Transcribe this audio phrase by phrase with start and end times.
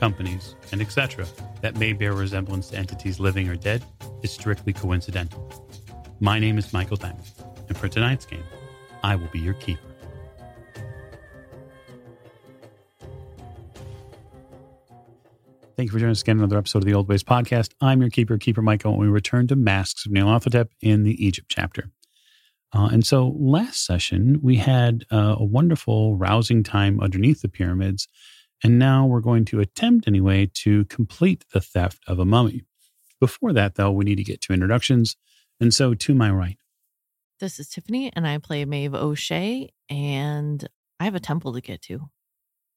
[0.00, 1.26] companies, and etc.,
[1.60, 3.84] that may bear resemblance to entities living or dead,
[4.22, 5.52] is strictly coincidental.
[6.20, 7.30] My name is Michael Diamond,
[7.68, 8.42] and for tonight's game,
[9.04, 9.82] I will be your keeper.
[15.76, 17.72] Thank you for joining us again another episode of the Old Ways Podcast.
[17.80, 21.48] I'm your keeper, Keeper Michael, and we return to Masks of Nyarlathotep in the Egypt
[21.50, 21.90] chapter.
[22.72, 28.08] Uh, and so last session, we had uh, a wonderful, rousing time underneath the pyramids.
[28.62, 32.62] And now we're going to attempt, anyway, to complete the theft of a mummy.
[33.18, 35.16] Before that, though, we need to get to introductions.
[35.60, 36.56] And so to my right,
[37.38, 40.68] This is Tiffany, and I play Maeve O'Shea, and
[40.98, 42.10] I have a temple to get to.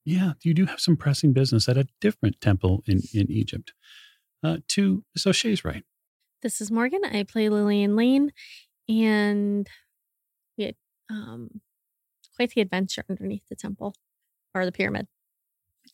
[0.06, 3.74] yeah, you do have some pressing business at a different temple in, in Egypt.
[4.44, 5.84] Uh, to Miss O'Shea's right.
[6.42, 7.02] This is Morgan.
[7.06, 8.32] I play Lillian Lane,
[8.90, 9.68] and
[10.58, 10.76] we had
[11.10, 11.62] um,
[12.36, 13.96] quite the adventure underneath the temple
[14.54, 15.08] or the pyramid.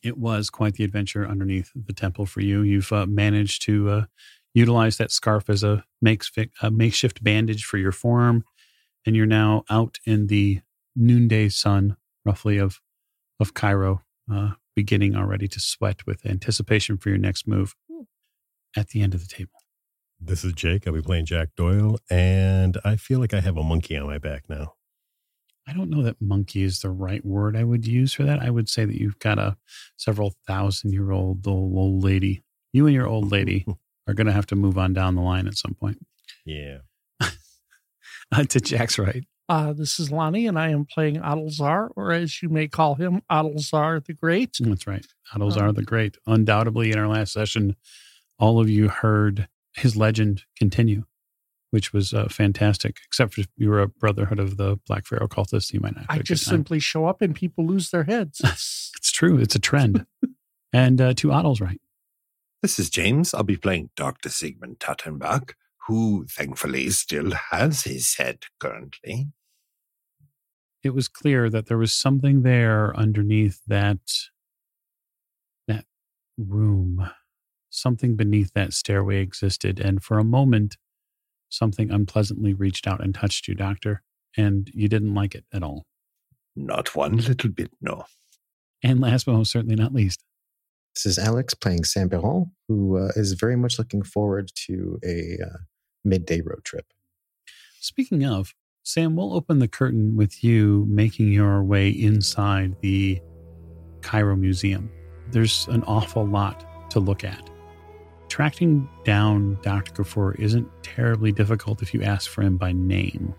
[0.03, 2.61] It was quite the adventure underneath the temple for you.
[2.61, 4.05] You've uh, managed to uh,
[4.53, 8.43] utilize that scarf as a makeshift, a makeshift bandage for your forearm,
[9.05, 10.61] and you're now out in the
[10.95, 12.79] noonday sun, roughly of
[13.39, 14.01] of Cairo,
[14.31, 17.75] uh, beginning already to sweat with anticipation for your next move.
[17.89, 18.03] Hmm.
[18.75, 19.51] At the end of the table,
[20.19, 20.85] This is Jake.
[20.85, 24.17] I'll be playing Jack Doyle, and I feel like I have a monkey on my
[24.17, 24.73] back now.
[25.70, 28.39] I don't know that monkey is the right word I would use for that.
[28.39, 29.56] I would say that you've got a
[29.98, 32.44] several thousand year old old, old lady.
[32.73, 33.67] You and your old lady
[34.08, 36.00] are going to have to move on down the line at some point.
[36.45, 36.80] Yeah.
[38.31, 39.23] Uh, to Jack's right.
[39.47, 43.24] Uh, this is Lonnie, and I am playing Adalzar, or as you may call him,
[43.31, 44.58] Adalzar the Great.
[44.59, 45.03] That's right.
[45.34, 46.16] Adolzar the Great.
[46.28, 47.75] Undoubtedly, in our last session,
[48.38, 51.06] all of you heard his legend continue,
[51.72, 52.97] which was uh, fantastic.
[53.06, 56.02] Except for if you were a Brotherhood of the Black Pharaoh cultists, you might not.
[56.02, 56.53] Have I had good just time.
[56.53, 58.40] simply show up and people lose their heads.
[58.41, 59.38] It's- It's true.
[59.38, 60.06] It's a trend.
[60.74, 61.79] and uh, to Adel's right.
[62.62, 63.34] This is James.
[63.34, 64.28] I'll be playing Dr.
[64.29, 65.53] Sigmund Tattenbach,
[65.88, 69.28] who thankfully still has his head currently.
[70.84, 74.00] It was clear that there was something there underneath that
[75.68, 75.85] that
[76.38, 77.09] room.
[77.69, 80.75] Something beneath that stairway existed, and for a moment,
[81.49, 84.01] something unpleasantly reached out and touched you, Doctor,
[84.37, 85.85] and you didn't like it at all.
[86.55, 88.05] Not one little bit, no.
[88.83, 90.23] And last but most certainly not least,
[90.95, 95.37] This is Alex playing Sam Perron, who uh, is very much looking forward to a
[95.45, 95.57] uh,
[96.03, 96.85] midday road trip.
[97.79, 103.21] speaking of, Sam, we'll open the curtain with you making your way inside the
[104.01, 104.89] Cairo Museum.
[105.31, 107.49] There's an awful lot to look at.
[108.29, 109.91] Tracking down Dr.
[109.91, 113.34] Kafour isn't terribly difficult if you ask for him by name.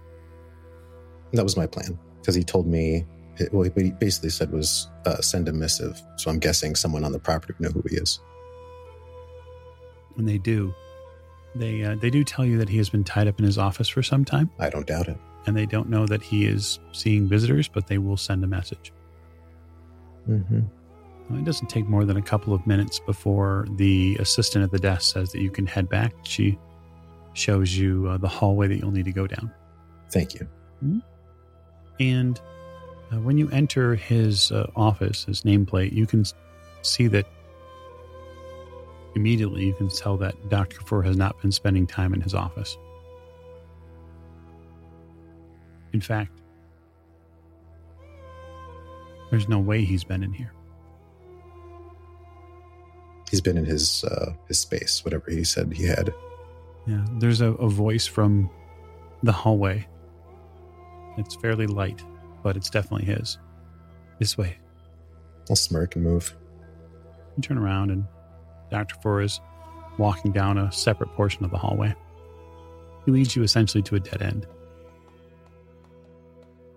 [1.32, 3.06] That was my plan because he told me,
[3.52, 6.00] what he basically said was uh, send a missive.
[6.16, 8.20] So I'm guessing someone on the property would know who he is.
[10.18, 10.74] And they do.
[11.54, 13.88] They, uh, they do tell you that he has been tied up in his office
[13.88, 15.16] for some time, I don't doubt it.
[15.46, 18.92] and they don't know that he is seeing visitors, but they will send a message.
[20.26, 20.70] hmm Well,
[21.32, 25.12] It doesn't take more than a couple of minutes before the assistant at the desk
[25.12, 26.12] says that you can head back.
[26.24, 26.58] She
[27.34, 29.52] shows you uh, the hallway that you'll need to go down.
[30.10, 30.48] Thank you.
[32.00, 32.40] And
[33.12, 36.24] uh, when you enter his uh, office, his nameplate, you can
[36.82, 37.26] see that
[39.14, 40.78] immediately you can tell that Dr.
[40.78, 42.76] Kafour has not been spending time in his office.
[45.92, 46.40] In fact,
[49.30, 50.52] there's no way he's been in here.
[53.30, 56.12] He's been in his uh, his space, whatever he said he had.
[56.86, 58.50] Yeah, there's a, a voice from
[59.22, 59.86] the hallway.
[61.16, 62.02] It's fairly light,
[62.42, 63.38] but it's definitely his.
[64.18, 64.58] This way.
[65.48, 66.36] I'll smirk and move.
[67.36, 68.04] You turn around, and
[68.70, 68.96] Dr.
[69.02, 69.40] Four is
[69.98, 71.94] walking down a separate portion of the hallway.
[73.04, 74.46] He leads you essentially to a dead end.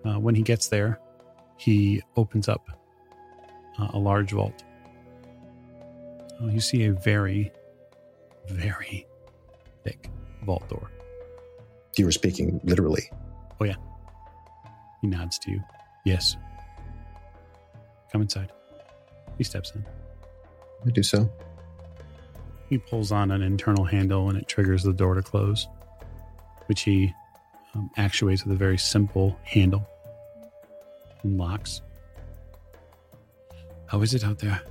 [0.05, 0.99] Uh, when he gets there,
[1.57, 2.67] he opens up
[3.79, 4.63] uh, a large vault.
[6.43, 7.51] Uh, you see a very,
[8.47, 9.07] very
[9.83, 10.09] thick
[10.45, 10.91] vault door.
[11.97, 13.09] You were speaking literally.
[13.61, 13.75] Oh, yeah.
[15.01, 15.61] He nods to you.
[16.05, 16.35] Yes.
[18.11, 18.51] Come inside.
[19.37, 19.85] He steps in.
[20.85, 21.31] I do so.
[22.69, 25.67] He pulls on an internal handle and it triggers the door to close,
[26.65, 27.13] which he
[27.75, 29.87] um, actuates with a very simple handle
[31.23, 31.81] and locks.
[33.85, 34.61] How is it out there?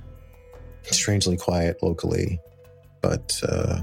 [0.91, 2.39] Strangely quiet locally,
[3.01, 3.81] but uh,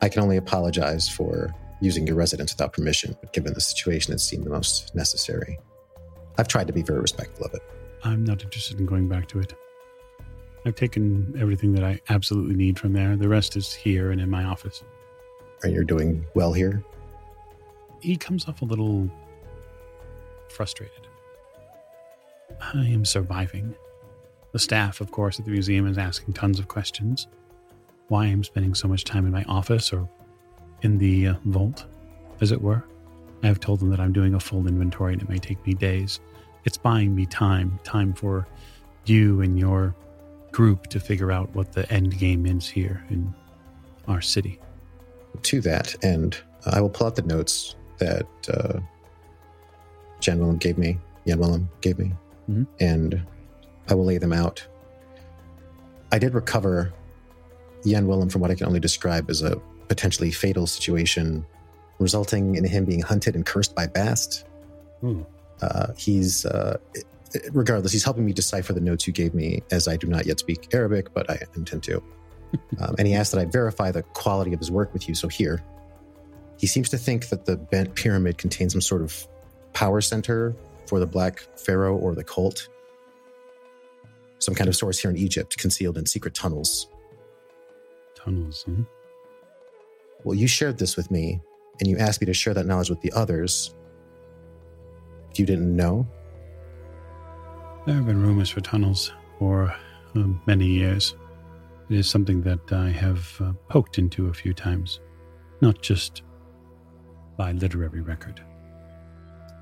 [0.00, 4.18] I can only apologize for using your residence without permission, but given the situation, it
[4.20, 5.58] seemed the most necessary.
[6.36, 7.62] I've tried to be very respectful of it.
[8.04, 9.54] I'm not interested in going back to it.
[10.64, 13.16] I've taken everything that I absolutely need from there.
[13.16, 14.82] The rest is here and in my office.
[15.62, 16.84] And you're doing well here?
[18.00, 19.10] He comes off a little
[20.48, 21.06] frustrated.
[22.60, 23.74] I am surviving.
[24.52, 27.26] The staff, of course, at the museum is asking tons of questions.
[28.08, 30.08] Why I'm spending so much time in my office or
[30.82, 31.84] in the uh, vault,
[32.40, 32.84] as it were.
[33.42, 35.74] I have told them that I'm doing a full inventory and it may take me
[35.74, 36.20] days.
[36.64, 38.46] It's buying me time, time for
[39.04, 39.94] you and your
[40.52, 43.32] group to figure out what the end game is here in
[44.08, 44.58] our city.
[45.42, 48.80] To that end, I will pull out the notes that uh,
[50.20, 52.12] Jan Willem gave me, Jan Willem gave me,
[52.50, 52.66] Mhm.
[52.80, 53.22] and
[53.88, 54.66] I will lay them out.
[56.12, 56.92] I did recover
[57.86, 61.44] Jan Willem from what I can only describe as a potentially fatal situation,
[61.98, 64.46] resulting in him being hunted and cursed by Bast.
[65.04, 65.26] Ooh.
[65.60, 66.78] Uh, he's, uh,
[67.52, 70.38] regardless, he's helping me decipher the notes you gave me, as I do not yet
[70.38, 72.02] speak Arabic, but I intend to.
[72.80, 75.14] um, and he asked that I verify the quality of his work with you.
[75.14, 75.62] So here,
[76.58, 79.26] he seems to think that the bent pyramid contains some sort of
[79.72, 80.56] power center
[80.86, 82.68] for the Black Pharaoh or the cult.
[84.38, 86.88] Some kind of source here in Egypt, concealed in secret tunnels.
[88.14, 88.84] Tunnels, huh?
[90.24, 91.40] Well, you shared this with me,
[91.80, 93.74] and you asked me to share that knowledge with the others.
[95.34, 96.06] You didn't know?
[97.86, 99.74] There have been rumors for tunnels for
[100.14, 101.14] um, many years.
[101.88, 105.00] It is something that I have uh, poked into a few times,
[105.60, 106.22] not just
[107.36, 108.42] by literary record.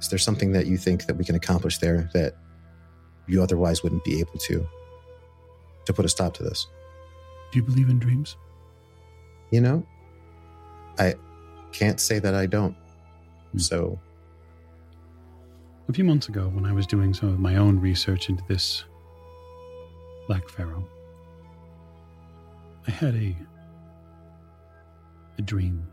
[0.01, 2.35] Is there something that you think that we can accomplish there that
[3.29, 4.67] you otherwise wouldn't be able to?
[5.87, 6.67] To put a stop to this?
[7.53, 8.37] Do you believe in dreams?
[9.51, 9.87] You know,
[10.99, 11.15] I
[11.73, 12.75] can't say that I don't.
[13.53, 13.59] Hmm.
[13.59, 13.99] So,
[15.89, 18.85] A few months ago, when I was doing some of my own research into this
[20.27, 20.89] Black Pharaoh,
[22.87, 23.37] I had a
[25.39, 25.87] a dream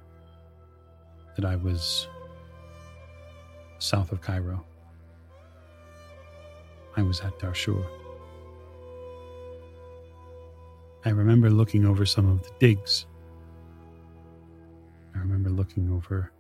[1.36, 2.08] that I was
[3.80, 4.64] south of Cairo.
[6.96, 7.86] I was at Dahshur.
[11.06, 13.08] I remember looking over some of the digs.
[15.16, 16.32] I remember looking over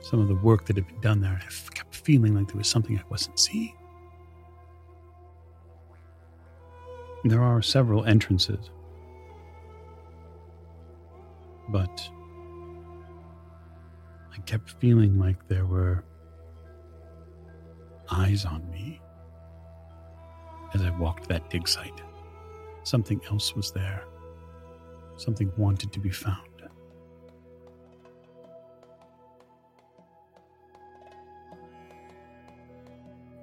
[0.00, 1.32] some of the work that had been done there.
[1.32, 3.76] and I kept feeling like there was something I wasn't seeing.
[7.24, 8.70] There are several entrances,
[11.68, 12.08] but
[14.32, 16.04] I kept feeling like there were
[18.10, 19.00] eyes on me
[20.74, 22.00] as I walked that dig site.
[22.82, 24.04] Something else was there.
[25.16, 26.40] Something wanted to be found.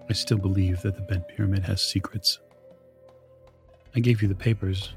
[0.10, 2.40] I still believe that the Bent Pyramid has secrets.
[3.96, 4.94] I gave you the papers,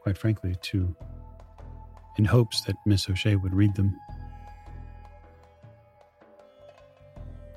[0.00, 0.94] quite frankly, to
[2.18, 3.96] in hopes that Miss O'Shea would read them.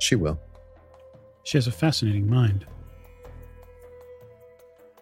[0.05, 0.39] she will.
[1.45, 2.65] She has a fascinating mind.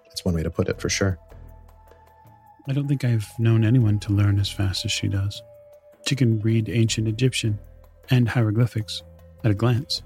[0.06, 1.18] That's one way to put it for sure.
[2.68, 5.42] I don't think I've known anyone to learn as fast as she does.
[6.06, 7.60] She can read ancient Egyptian
[8.10, 9.04] and hieroglyphics
[9.46, 10.02] at a glance.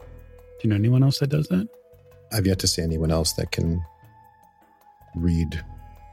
[0.00, 1.68] Do you know anyone else that does that?
[2.32, 3.84] I've yet to see anyone else that can
[5.16, 5.60] read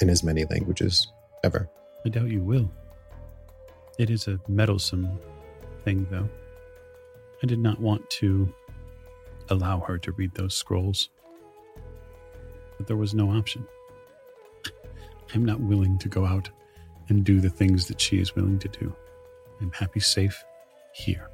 [0.02, 1.08] in as many languages
[1.44, 1.70] ever.
[2.04, 2.72] I doubt you will.
[4.00, 5.20] It is a meddlesome
[5.84, 6.28] thing, though.
[7.44, 8.52] I did not want to
[9.50, 11.10] allow her to read those scrolls,
[12.78, 13.66] but there was no option.
[15.34, 16.50] I'm not willing to go out
[17.10, 18.94] and do the things that she is willing to do.
[19.62, 20.44] I'm happy safe
[20.94, 21.30] here.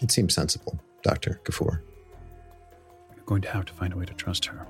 [0.00, 1.40] It seems sensible, Dr.
[1.44, 1.80] Kafour.
[3.16, 4.66] You're going to have to find a way to trust her.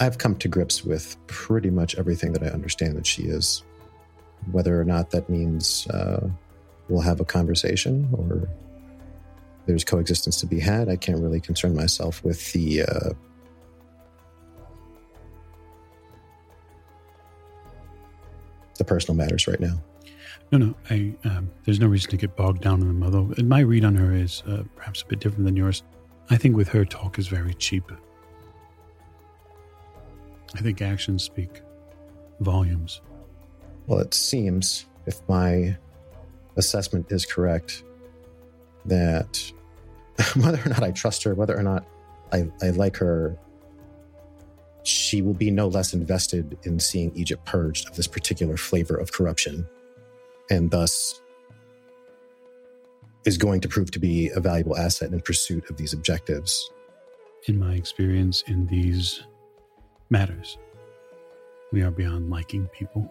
[0.00, 3.62] I've come to grips with pretty much everything that I understand that she is.
[4.50, 6.28] Whether or not that means uh,
[6.88, 8.48] we'll have a conversation or
[9.66, 13.10] there's coexistence to be had, I can't really concern myself with the uh,
[18.76, 19.82] the personal matters right now.
[20.52, 21.14] No, no, I.
[21.24, 23.02] Um, there's no reason to get bogged down in them.
[23.02, 25.82] Although and my read on her is uh, perhaps a bit different than yours.
[26.30, 27.90] I think with her, talk is very cheap.
[30.54, 31.62] I think actions speak
[32.40, 33.00] volumes.
[33.86, 35.76] Well, it seems, if my
[36.56, 37.82] assessment is correct,
[38.84, 39.52] that
[40.36, 41.84] whether or not I trust her, whether or not
[42.32, 43.38] I, I like her,
[44.82, 49.12] she will be no less invested in seeing Egypt purged of this particular flavor of
[49.12, 49.66] corruption,
[50.50, 51.20] and thus
[53.24, 56.70] is going to prove to be a valuable asset in pursuit of these objectives.
[57.48, 59.22] In my experience in these
[60.10, 60.58] matters,
[61.72, 63.10] we are beyond liking people.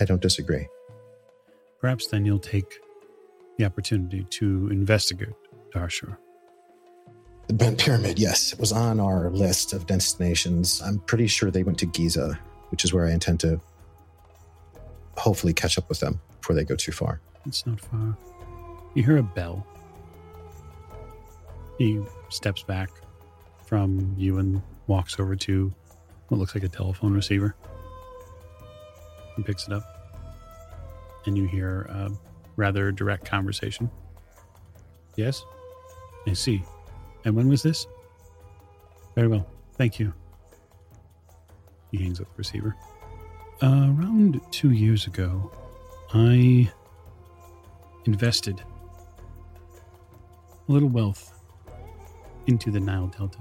[0.00, 0.66] I don't disagree.
[1.80, 2.78] Perhaps then you'll take
[3.56, 5.34] the opportunity to investigate
[5.74, 6.16] Dahshur.
[7.46, 10.80] The Bent Pyramid, yes, it was on our list of destinations.
[10.82, 13.60] I'm pretty sure they went to Giza, which is where I intend to
[15.16, 17.20] hopefully catch up with them before they go too far.
[17.46, 18.16] It's not far.
[18.94, 19.66] You hear a bell.
[21.78, 22.90] He steps back
[23.66, 25.72] from you and walks over to
[26.28, 27.56] what looks like a telephone receiver
[29.36, 29.99] and picks it up.
[31.26, 32.10] And you hear a
[32.56, 33.90] rather direct conversation.
[35.16, 35.44] Yes?
[36.26, 36.62] I see.
[37.24, 37.86] And when was this?
[39.14, 39.46] Very well.
[39.74, 40.12] Thank you.
[41.90, 42.76] He hangs up the receiver.
[43.62, 45.52] Uh, around two years ago,
[46.14, 46.70] I
[48.06, 48.62] invested
[50.68, 51.32] a little wealth
[52.46, 53.38] into the Nile Delta.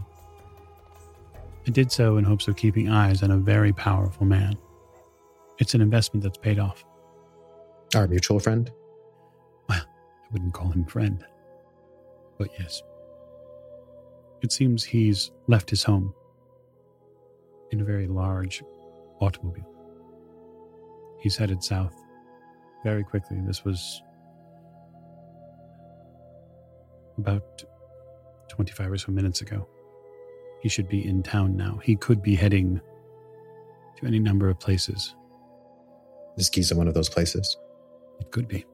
[1.68, 4.58] I did so in hopes of keeping eyes on a very powerful man.
[5.60, 6.84] It's an investment that's paid off.
[7.96, 8.72] Our mutual friend?
[9.68, 11.26] Well, I wouldn't call him friend,
[12.38, 12.84] but yes.
[14.42, 16.14] It seems he's left his home
[17.72, 18.64] in a very large
[19.20, 19.68] automobile.
[21.20, 21.94] He's headed south
[22.84, 23.38] very quickly.
[23.46, 24.02] This was
[27.18, 27.64] about
[28.50, 29.68] 25 or so minutes ago.
[30.62, 31.80] He should be in town now.
[31.84, 32.80] He could be heading
[33.98, 35.16] to any number of places.
[36.38, 37.58] Is Giza one of those places?
[38.20, 38.66] It could be.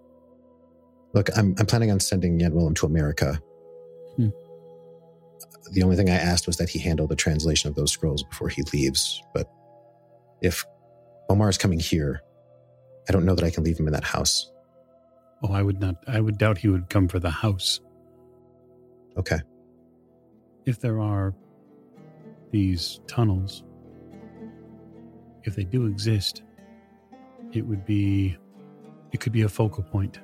[1.13, 3.39] Look, I'm, I'm planning on sending Jan Willem to America.
[4.17, 4.29] Hmm.
[5.71, 8.49] The only thing I asked was that he handle the translation of those scrolls before
[8.49, 9.21] he leaves.
[9.33, 9.49] But
[10.41, 10.65] if
[11.29, 12.21] Omar is coming here,
[13.07, 14.51] I don't know that I can leave him in that house.
[15.43, 15.95] Oh, I would not.
[16.07, 17.79] I would doubt he would come for the house.
[19.17, 19.39] Okay.
[20.65, 21.33] If there are
[22.51, 23.63] these tunnels,
[25.43, 26.43] if they do exist,
[27.53, 28.37] it would be.
[29.15, 30.19] It could be a focal point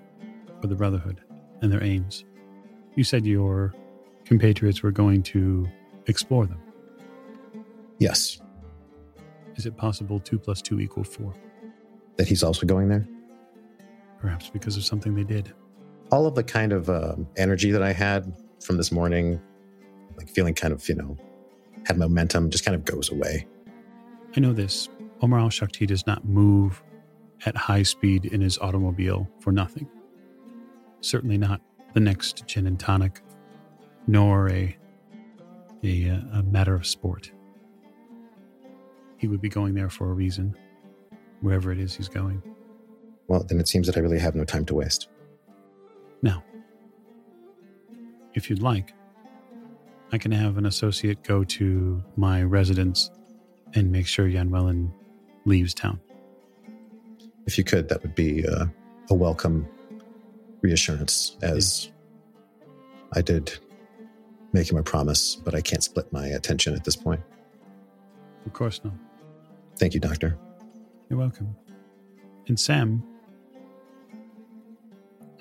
[0.59, 1.21] for the Brotherhood
[1.61, 2.25] and their aims.
[2.95, 3.73] You said your
[4.25, 5.65] compatriots were going to
[6.07, 6.59] explore them.
[7.99, 8.41] Yes.
[9.55, 11.33] Is it possible two plus two equal four?
[12.17, 13.07] That he's also going there?
[14.19, 15.53] Perhaps because of something they did.
[16.11, 19.39] All of the kind of um, energy that I had from this morning,
[20.17, 21.15] like feeling kind of, you know,
[21.85, 23.47] had momentum, just kind of goes away.
[24.35, 24.89] I know this.
[25.21, 26.83] Omar al Shakti does not move
[27.45, 29.87] at high speed in his automobile for nothing.
[31.01, 31.61] Certainly not
[31.93, 33.21] the next gin and tonic,
[34.07, 34.77] nor a,
[35.83, 37.31] a, uh, a matter of sport.
[39.17, 40.55] He would be going there for a reason,
[41.41, 42.41] wherever it is he's going.
[43.27, 45.09] Well, then it seems that I really have no time to waste.
[46.21, 46.43] Now,
[48.33, 48.93] if you'd like,
[50.11, 53.11] I can have an associate go to my residence
[53.73, 54.93] and make sure Jan Willem
[55.45, 55.99] leaves town.
[57.45, 58.65] If you could, that would be uh,
[59.09, 59.67] a welcome
[60.61, 61.91] reassurance, as
[63.13, 63.57] I did
[64.53, 67.21] make him a promise, but I can't split my attention at this point.
[68.45, 68.93] Of course not.
[69.77, 70.37] Thank you, Doctor.
[71.09, 71.55] You're welcome.
[72.47, 73.03] And Sam,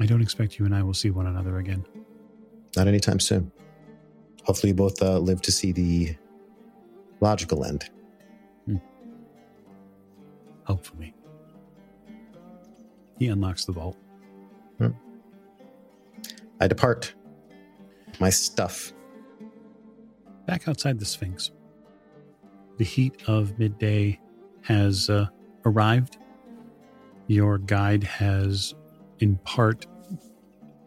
[0.00, 1.84] I don't expect you and I will see one another again.
[2.76, 3.50] Not anytime soon.
[4.44, 6.16] Hopefully, you both uh, live to see the
[7.20, 7.90] logical end.
[10.64, 11.14] Hopefully.
[13.20, 13.96] He unlocks the vault.
[16.58, 17.14] I depart.
[18.18, 18.92] My stuff.
[20.46, 21.52] Back outside the Sphinx,
[22.78, 24.18] the heat of midday
[24.62, 25.26] has uh,
[25.64, 26.18] arrived.
[27.28, 28.74] Your guide has,
[29.20, 29.86] in part,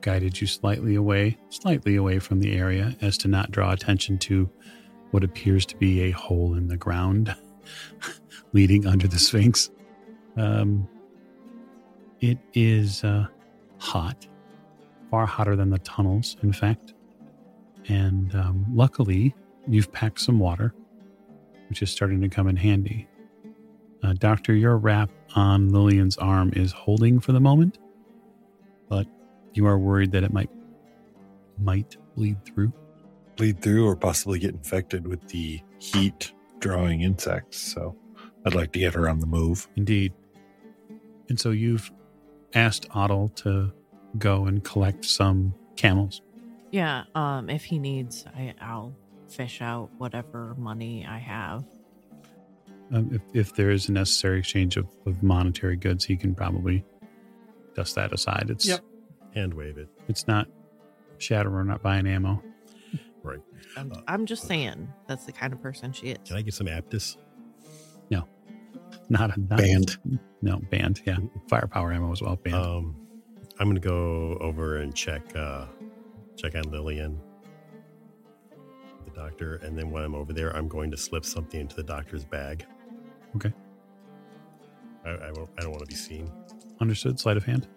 [0.01, 4.49] guided you slightly away, slightly away from the area, as to not draw attention to
[5.11, 7.35] what appears to be a hole in the ground
[8.53, 9.69] leading under the Sphinx.
[10.35, 10.87] Um,
[12.23, 13.27] it is uh,
[13.79, 14.27] hot,
[15.11, 16.93] far hotter than the tunnels, in fact.
[17.89, 19.35] And um, luckily,
[19.67, 20.73] you've packed some water,
[21.67, 23.09] which is starting to come in handy.
[24.01, 27.77] Uh, Doctor, your wrap on Lillian's arm is holding for the moment,
[28.87, 29.05] but
[29.53, 30.49] you are worried that it might
[31.59, 32.71] might bleed through.
[33.35, 37.97] Bleed through or possibly get infected with the heat drawing insects, so
[38.45, 39.67] I'd like to get her on the move.
[39.75, 40.13] Indeed.
[41.27, 41.91] And so you've
[42.55, 43.71] asked Otto to
[44.17, 46.21] go and collect some camels.
[46.71, 48.95] Yeah, um, if he needs, I, I'll
[49.29, 51.63] fish out whatever money I have.
[52.91, 56.83] Um, if, if there is a necessary exchange of, of monetary goods, he can probably
[57.75, 58.47] dust that aside.
[58.49, 58.81] It's Yep.
[59.33, 59.87] Hand wave it.
[60.07, 60.47] it's not
[61.17, 62.43] Shadowrun not buying ammo.
[63.23, 63.39] Right.
[63.75, 66.17] I'm, Uh, I'm just saying that's the kind of person she is.
[66.27, 67.17] Can I get some Aptus?
[69.13, 69.97] Not a not, Banned.
[70.41, 71.01] No, band.
[71.05, 71.17] Yeah.
[71.47, 72.35] Firepower ammo as well.
[72.35, 72.55] Banned.
[72.55, 72.95] Um,
[73.59, 75.65] I'm gonna go over and check uh,
[76.35, 77.21] check on Lillian,
[79.05, 81.83] the doctor, and then when I'm over there, I'm going to slip something into the
[81.83, 82.65] doctor's bag.
[83.35, 83.53] Okay.
[85.05, 86.31] I I, won't, I don't want to be seen.
[86.81, 87.19] Understood.
[87.19, 87.67] Sleight of hand.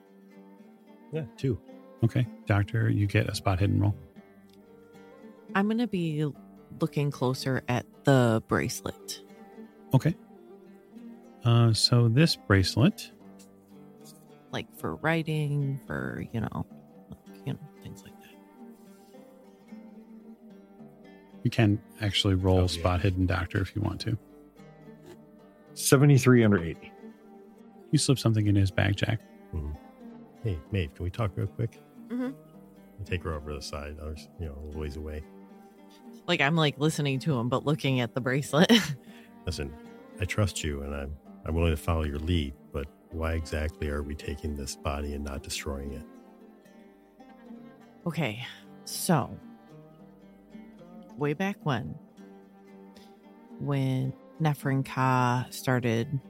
[1.13, 1.59] Yeah, two.
[2.03, 2.27] Okay.
[2.47, 3.95] Doctor, you get a spot hidden roll.
[5.55, 6.27] I'm going to be
[6.81, 9.21] looking closer at the bracelet.
[9.95, 10.15] Okay.
[11.47, 13.13] Uh, so this bracelet,
[14.53, 16.67] like for writing, for you know,
[17.09, 18.27] like, you know, things like that.
[21.45, 22.67] you can actually roll Oh, yeah.
[22.67, 24.19] spot hidden doctor if you want to.
[25.75, 26.93] 73 under 80.
[27.93, 29.21] You slip something in his bag, Jack.
[30.43, 31.81] Hey, Maeve, can we talk real quick?
[32.09, 32.35] Mhm.
[32.99, 33.97] I'll take her over to the side.
[34.03, 35.23] I was, you know, a little ways away.
[36.27, 38.73] Like I'm like listening to him, but looking at the bracelet.
[39.47, 39.73] Listen,
[40.21, 42.55] I trust you, and I'm I'm willing to follow your lead.
[42.73, 46.05] But why exactly are we taking this body and not destroying it?
[48.07, 48.47] okay,
[48.85, 49.37] so
[51.19, 51.95] way back when,
[53.59, 56.21] when Nephren-Ka started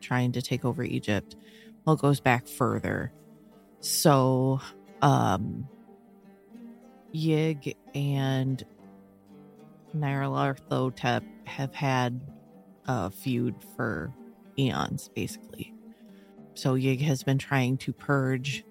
[0.00, 1.36] trying to take over Egypt,
[1.84, 3.12] well, it goes back further.
[3.80, 4.60] So,
[5.02, 5.68] um,
[7.14, 8.64] Yig and
[9.94, 12.20] Nyarlathotep have had
[12.86, 14.12] a feud for
[14.58, 15.72] eons, basically.
[16.54, 18.64] So Yig has been trying to purge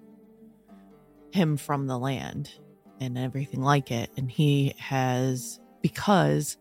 [1.30, 2.50] him from the land
[3.00, 4.10] and everything like it.
[4.16, 6.56] And he has, because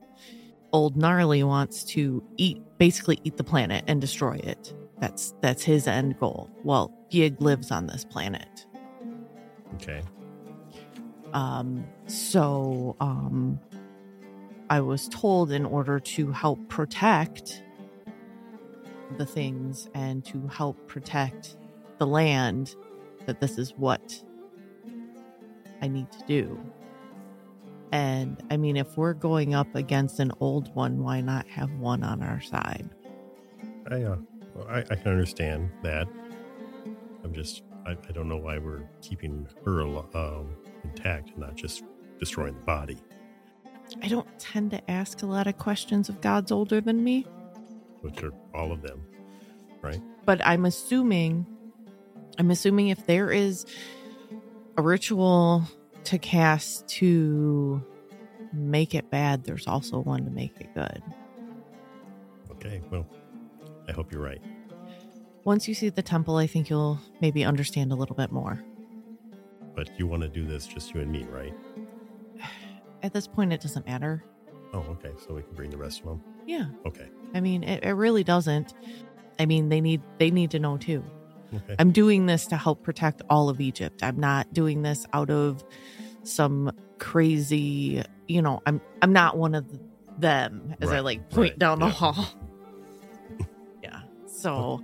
[0.72, 4.74] old Gnarly wants to eat, basically eat the planet and destroy it.
[5.00, 6.50] That's that's his end goal.
[6.64, 8.66] Well, Yig lives on this planet.
[9.76, 10.02] Okay.
[11.34, 13.60] Um, so um,
[14.70, 17.62] I was told in order to help protect
[19.18, 21.58] the things and to help protect
[21.98, 22.76] the land
[23.26, 24.24] that this is what
[25.82, 26.60] I need to do.
[27.92, 32.04] And I mean, if we're going up against an old one, why not have one
[32.04, 32.90] on our side?
[33.90, 34.18] I, uh,
[34.54, 36.08] well, I, I can understand that.
[37.24, 41.84] I'm just, I, I don't know why we're keeping her um, intact and not just
[42.20, 42.98] destroying the body.
[44.02, 47.26] I don't tend to ask a lot of questions of gods older than me.
[48.08, 49.06] Which are all of them,
[49.82, 50.02] right?
[50.28, 51.48] but I'm assuming
[52.38, 53.66] I'm assuming if there is
[54.78, 55.64] a ritual
[56.04, 57.84] to cast to
[58.54, 61.02] make it bad, there's also one to make it good.
[62.52, 63.08] Okay, well,
[63.88, 64.42] I hope you're right.
[65.46, 68.64] Once you see the temple, I think you'll maybe understand a little bit more.
[69.76, 71.54] But you want to do this just you and me, right?
[73.04, 74.24] At this point, it doesn't matter.
[74.74, 75.12] Oh, okay.
[75.26, 76.24] So we can bring the rest of them.
[76.46, 77.08] Yeah, Okay.
[77.34, 78.74] I mean, it, it really doesn't.
[79.40, 81.04] I mean, they need they need to know too.
[81.54, 81.76] Okay.
[81.80, 84.02] I'm doing this to help protect all of Egypt.
[84.04, 85.64] I'm not doing this out of
[86.24, 89.66] some crazy, you know, I'm I'm not one of
[90.18, 92.28] them as I like point right, down the hall.
[93.84, 94.02] yeah.
[94.26, 94.84] So,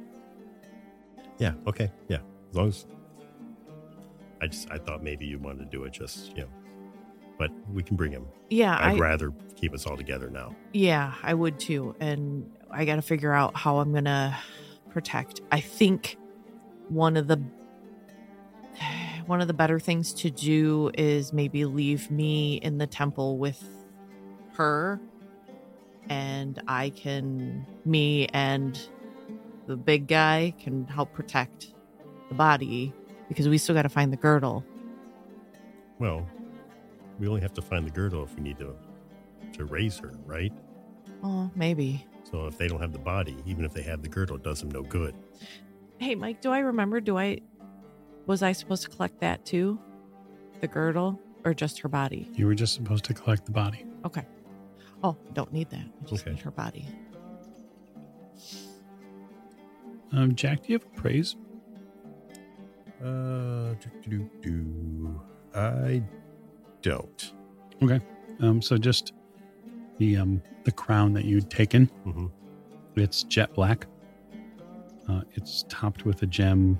[1.38, 1.54] Yeah.
[1.67, 1.91] Okay.
[2.08, 2.19] Yeah.
[2.50, 2.86] As long as
[4.41, 6.50] I just I thought maybe you wanted to do it just you know,
[7.43, 8.25] but we can bring him.
[8.49, 10.56] yeah, I'd I rather keep us all together now.
[10.71, 11.93] yeah, I would too.
[11.99, 14.34] And I got to figure out how I'm going to
[14.91, 15.41] protect.
[15.51, 16.17] I think
[16.88, 17.41] one of the
[19.25, 23.62] one of the better things to do is maybe leave me in the temple with
[24.53, 25.01] her
[26.10, 28.79] and I can me and
[29.67, 31.73] the big guy can help protect
[32.29, 32.93] the body
[33.27, 34.63] because we still got to find the girdle.
[35.99, 36.25] Well,
[37.23, 38.75] we only have to find the girdle if we need to
[39.53, 40.51] to raise her, right?
[41.23, 42.05] Oh, maybe.
[42.29, 44.59] So if they don't have the body, even if they have the girdle, it does
[44.59, 45.15] them no good.
[45.99, 46.99] Hey, Mike, do I remember?
[46.99, 47.39] Do I
[48.25, 49.79] was I supposed to collect that too?
[50.59, 52.29] The girdle or just her body?
[52.33, 53.86] You were just supposed to collect the body.
[54.03, 54.25] Okay.
[55.01, 55.86] Oh, don't need that.
[56.01, 56.31] I just Okay.
[56.31, 56.86] need her body.
[60.12, 61.38] Um, Jack, do you have a praise?
[63.01, 65.21] Uh, do, do, do, do.
[65.55, 66.01] I
[66.84, 67.34] don't.
[67.82, 68.00] Okay.
[68.39, 69.13] Um, so just
[69.98, 71.88] the um the crown that you'd taken.
[72.06, 72.28] Mm-hmm.
[72.96, 73.88] It's jet black.
[75.10, 76.80] Uh, it's topped with a gem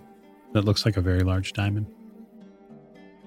[0.54, 1.88] that looks like a very large diamond.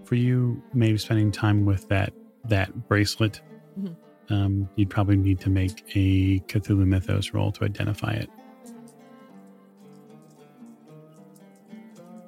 [0.04, 2.12] For you, maybe spending time with that
[2.44, 3.40] that bracelet,
[3.78, 3.96] Mhm.
[4.30, 8.30] um, you'd probably need to make a Cthulhu Mythos roll to identify it.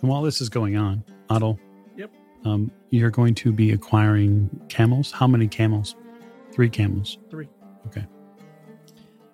[0.01, 1.68] And while this is going on, Otto, Yep.
[2.45, 5.13] Um, you're going to be acquiring camels.
[5.13, 5.95] How many camels?
[6.53, 7.19] Three camels.
[7.31, 7.49] Three.
[7.87, 8.07] Okay.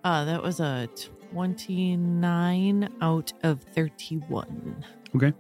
[0.02, 0.88] Uh, that was a
[1.32, 4.84] 29 out of 31.
[5.16, 5.32] Okay.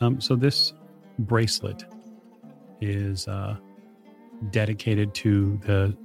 [0.00, 0.72] Um, so this
[1.18, 1.84] bracelet
[2.80, 3.56] is uh,
[4.50, 5.96] dedicated to the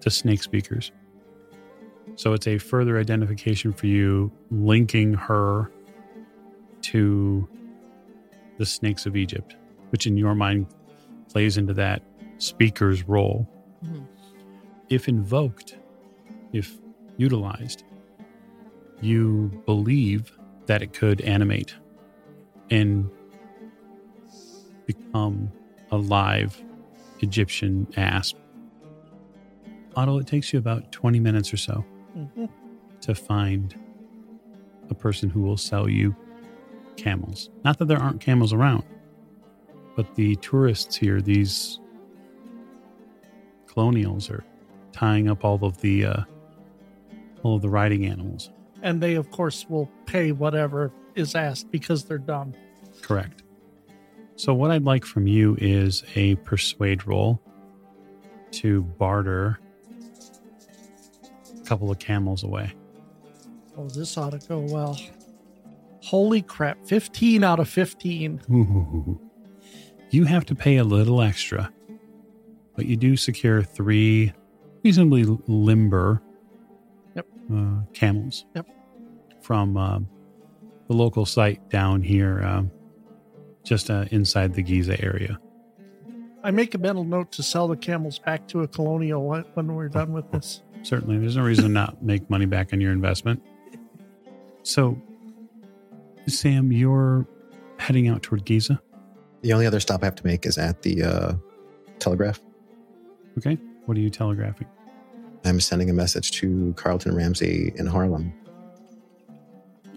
[0.00, 0.92] the snake speakers.
[2.16, 5.70] So it's a further identification for you, linking her
[6.82, 7.48] to
[8.58, 9.56] the snakes of Egypt,
[9.94, 10.66] which in your mind
[11.28, 12.02] plays into that
[12.38, 13.48] speaker's role.
[13.84, 14.08] Mhm.
[14.90, 15.78] If invoked,
[16.52, 16.76] if
[17.16, 17.84] utilized,
[19.00, 21.76] you believe that it could animate
[22.72, 23.08] and
[24.84, 25.52] become
[25.92, 26.60] a live
[27.20, 28.36] Egyptian asp.
[29.94, 31.84] Otto, it takes you about 20 minutes or so
[32.16, 32.48] Mhm.
[33.02, 33.76] to find
[34.90, 36.16] a person who will sell you
[36.96, 37.48] camels.
[37.64, 38.82] Not that there aren't camels around,
[39.96, 41.78] but the tourists here, these
[43.66, 44.44] colonials, are
[44.92, 46.22] tying up all of the uh,
[47.42, 48.50] all of the riding animals.
[48.82, 52.54] And they, of course, will pay whatever is asked because they're dumb.
[53.02, 53.42] Correct.
[54.36, 57.40] So what I'd like from you is a persuade roll
[58.52, 59.58] to barter
[61.56, 62.72] a couple of camels away.
[63.76, 64.98] Oh, this ought to go well.
[66.02, 66.84] Holy crap.
[66.84, 68.42] 15 out of 15.
[68.50, 69.20] Ooh.
[70.10, 71.72] You have to pay a little extra,
[72.76, 74.32] but you do secure three
[74.84, 76.22] reasonably limber
[77.16, 77.26] Yep.
[77.52, 78.44] uh, camels.
[78.54, 78.66] Yep.
[79.40, 80.08] From um,
[80.88, 82.70] the local site down here, um,
[83.64, 85.38] just uh, inside the Giza area.
[86.42, 89.74] I make a mental note to sell the camels back to a colonial when- when
[89.74, 90.62] we're done with this.
[90.82, 93.42] Certainly, there's no reason to not make money back on your investment.
[94.62, 95.00] So,
[96.26, 97.26] Sam, you're
[97.78, 98.80] heading out toward Giza.
[99.44, 101.32] The only other stop I have to make is at the uh,
[101.98, 102.40] telegraph.
[103.36, 103.58] Okay.
[103.84, 104.66] What are you telegraphing?
[105.44, 108.32] I'm sending a message to Carlton Ramsey in Harlem.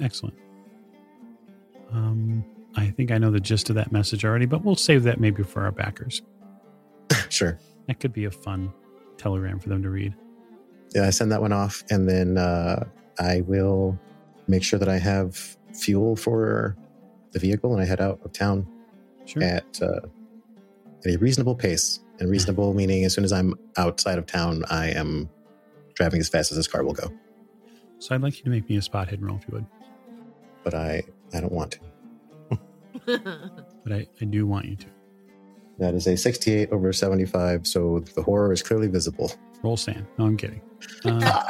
[0.01, 0.35] Excellent.
[1.93, 2.43] Um,
[2.75, 5.43] I think I know the gist of that message already, but we'll save that maybe
[5.43, 6.21] for our backers.
[7.29, 7.57] sure.
[7.87, 8.73] That could be a fun
[9.15, 10.13] telegram for them to read.
[10.93, 12.83] Yeah, I send that one off, and then uh,
[13.17, 13.97] I will
[14.49, 15.37] make sure that I have
[15.73, 16.75] fuel for
[17.31, 18.67] the vehicle, and I head out of town
[19.27, 19.43] Sure.
[19.43, 19.99] at, uh,
[21.05, 21.99] at a reasonable pace.
[22.19, 25.29] And reasonable meaning, as soon as I'm outside of town, I am
[25.93, 27.11] driving as fast as this car will go.
[27.99, 29.65] So I'd like you to make me a spot hidden roll if you would.
[30.63, 31.79] But I, I don't want to.
[33.83, 34.87] But I, I do want you to.
[35.79, 39.31] That is a 68 over 75, so the horror is clearly visible.
[39.63, 40.05] Roll sand.
[40.17, 40.61] No, I'm kidding.
[41.05, 41.43] Uh,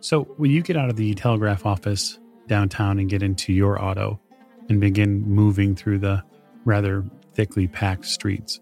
[0.00, 2.18] so when you get out of the telegraph office
[2.48, 4.20] downtown and get into your auto
[4.68, 6.22] and begin moving through the
[6.64, 8.60] rather thickly packed streets,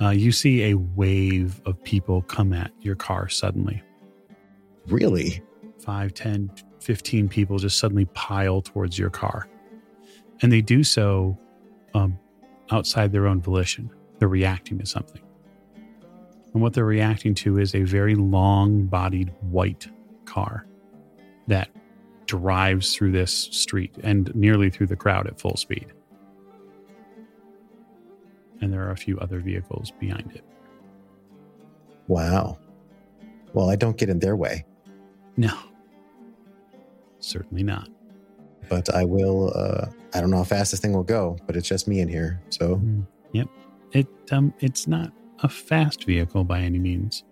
[0.00, 3.82] uh, you see a wave of people come at your car suddenly.
[4.86, 5.42] Really?
[5.84, 9.48] 5, 10, 15 people just suddenly pile towards your car.
[10.40, 11.36] And they do so
[11.94, 12.18] um,
[12.70, 13.90] outside their own volition.
[14.18, 15.22] They're reacting to something.
[16.52, 19.88] And what they're reacting to is a very long bodied white
[20.24, 20.66] car
[21.46, 21.68] that
[22.28, 25.86] drives through this street and nearly through the crowd at full speed.
[28.60, 30.44] And there are a few other vehicles behind it.
[32.06, 32.58] Wow.
[33.54, 34.64] Well, I don't get in their way,
[35.36, 35.52] No,
[37.18, 37.88] certainly not.
[38.68, 39.52] but I will.
[39.54, 42.08] Uh, I don't know how fast this thing will go, but it's just me in
[42.08, 42.40] here.
[42.50, 43.48] So Mm, Yep.
[43.92, 45.12] It um it's not
[45.42, 47.24] a fast vehicle by any means.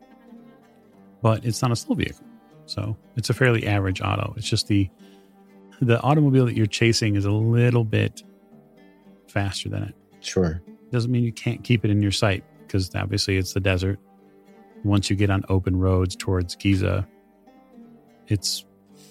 [1.23, 2.25] But it's not a slow vehicle.
[2.67, 4.35] So it's a fairly average auto.
[4.37, 4.89] It's just the
[5.81, 8.23] the automobile that you're chasing is a little bit
[9.29, 9.95] faster than it.
[10.21, 10.63] sure.
[10.91, 13.99] Doesn't mean you can't keep it in your sight because obviously it's the desert.
[14.85, 17.07] Once you get on open roads towards Giza,
[18.29, 18.65] it's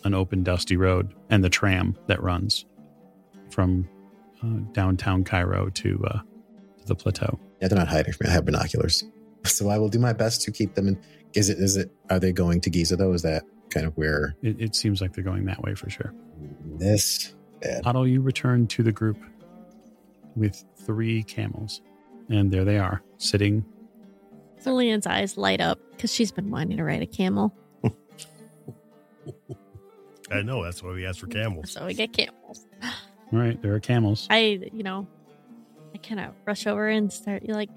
[0.03, 2.65] an open, dusty road and the tram that runs
[3.49, 3.87] from
[4.43, 6.19] uh, downtown Cairo to, uh,
[6.79, 7.39] to the plateau.
[7.61, 8.31] Yeah, they're not hiding from me.
[8.31, 9.03] I have binoculars,
[9.49, 10.99] so I will do my best to keep them in.
[11.33, 11.59] Is it?
[11.59, 11.91] Is it?
[12.09, 13.13] Are they going to Giza though?
[13.13, 16.13] Is that kind of where It, it seems like they're going that way for sure.
[16.77, 17.85] this bad?
[17.85, 19.17] Otto, you return to the group
[20.35, 21.81] with three camels,
[22.29, 23.65] and there they are, sitting.
[24.65, 27.53] Lillian's eyes light up because she's been wanting to ride a camel.
[30.31, 31.71] I know that's why we asked for camels.
[31.71, 32.65] So we get camels.
[32.83, 34.27] All right, there are camels.
[34.29, 35.07] I, you know,
[35.93, 37.69] I kind of rush over and start like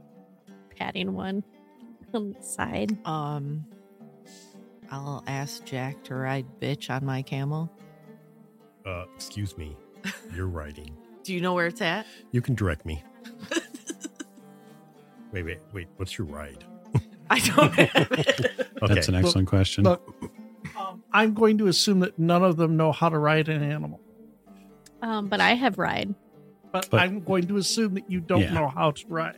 [0.77, 1.45] patting one
[2.15, 2.97] on the side.
[3.07, 3.65] Um,
[4.91, 7.71] I'll ask Jack to ride bitch on my camel.
[8.87, 9.77] Uh, excuse me,
[10.35, 10.97] you're riding.
[11.25, 12.07] Do you know where it's at?
[12.33, 13.03] You can direct me.
[15.31, 15.89] Wait, wait, wait.
[15.97, 16.65] What's your ride?
[17.31, 18.67] I don't have it.
[18.83, 18.95] Okay.
[18.95, 19.85] That's an excellent question.
[19.85, 20.11] Look,
[20.75, 24.01] um, I'm going to assume that none of them know how to ride an animal,
[25.03, 26.15] Um, but I have ride.
[26.73, 28.55] but, But- I'm going to assume that you don't Yeah.
[28.55, 29.37] know how to ride.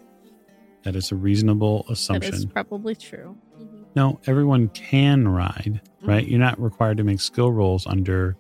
[0.82, 2.30] That is a reasonable assumption.
[2.30, 3.36] That is probably true.
[3.60, 3.84] Mhm.
[3.94, 6.22] No, everyone can ride, right?
[6.22, 6.30] Mm-hmm.
[6.30, 8.36] You're not required to make skill rolls under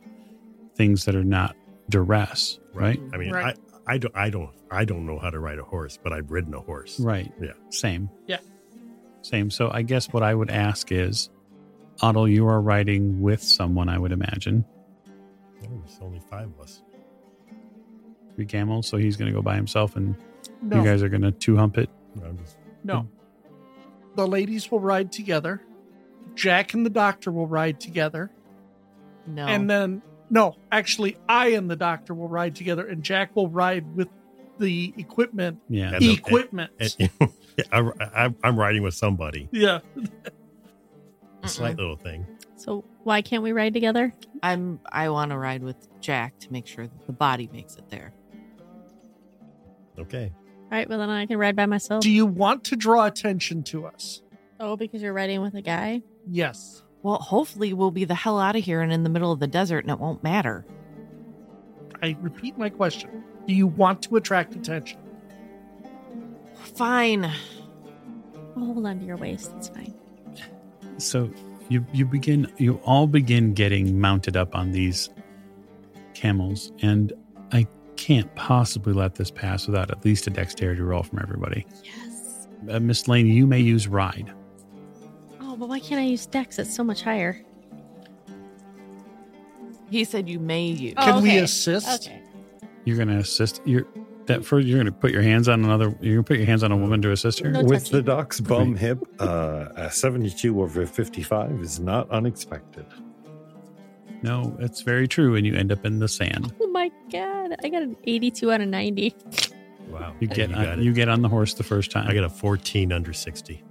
[0.74, 1.56] things that are not
[1.88, 3.00] duress, right?
[3.12, 3.56] I mean, Right.
[3.86, 6.30] I, I don't, I don't, I don't know how to ride a horse, but I've
[6.30, 7.00] ridden a horse.
[7.00, 7.32] Right.
[7.40, 7.52] Yeah.
[7.70, 8.08] Same.
[8.26, 8.38] Yeah.
[9.22, 9.50] Same.
[9.50, 11.28] So I guess what I would ask is,
[12.00, 14.64] Otto, you are riding with someone, I would imagine.
[15.64, 16.80] Oh, there's only five of us.
[18.36, 20.14] Three camels, so he's going to go by himself, and
[20.62, 21.90] No, you guys are going to two hump it.
[22.16, 23.08] I'm just, no.
[24.16, 25.62] The ladies will ride together.
[26.34, 28.30] Jack and the doctor will ride together.
[29.26, 29.46] No.
[29.46, 33.94] And then, no, actually, I and the doctor will ride together, and Jack will ride
[33.96, 34.08] with
[34.58, 35.60] the equipment.
[35.68, 35.92] Yeah.
[35.94, 36.72] And the- equipment.
[36.78, 36.96] and-
[37.56, 37.80] yeah, I,
[38.26, 39.48] I, I'm riding with somebody.
[39.52, 39.80] yeah.
[41.42, 42.26] A slight little thing.
[42.56, 44.14] So why can't we ride together?
[44.42, 44.78] I'm.
[44.92, 48.12] I want to ride with Jack to make sure that the body makes it there.
[49.98, 50.32] Okay.
[50.70, 52.02] All right, well then I can ride by myself.
[52.02, 54.22] Do you want to draw attention to us?
[54.60, 56.02] oh, because you're riding with a guy.
[56.30, 56.82] Yes.
[57.02, 59.46] Well, hopefully we'll be the hell out of here and in the middle of the
[59.46, 60.66] desert, and it won't matter.
[62.02, 63.24] I repeat my question.
[63.46, 65.00] Do you want to attract attention?
[66.54, 67.24] Fine.
[67.24, 69.50] I'll hold on to your waist.
[69.56, 69.94] It's fine.
[70.98, 71.30] So
[71.70, 75.08] you you begin you all begin getting mounted up on these
[76.12, 77.14] camels, and
[77.52, 77.66] I
[78.00, 81.66] can't possibly let this pass without at least a dexterity roll from everybody.
[81.84, 82.48] Yes.
[82.68, 84.32] Uh, Miss Lane, you may use ride.
[85.40, 86.58] Oh, but why can't I use Dex?
[86.58, 87.42] It's so much higher.
[89.90, 90.94] He said you may use.
[90.96, 92.06] Oh, Can we assist?
[92.08, 92.22] Okay.
[92.84, 93.60] You're going to assist.
[93.66, 93.86] You're
[94.26, 94.66] that first.
[94.66, 95.94] You're going to put your hands on another.
[96.00, 97.50] You're going to put your hands on a woman to assist her.
[97.50, 97.96] No With touching.
[97.98, 102.86] the doc's bum hip, uh, a 72 over 55 is not unexpected.
[104.22, 106.52] No, it's very true, and you end up in the sand.
[106.60, 109.14] Oh my god, I got an 82 out of 90.
[109.88, 110.14] Wow.
[110.20, 112.06] You get you on, you get on the horse the first time.
[112.08, 113.62] I got a 14 under 60.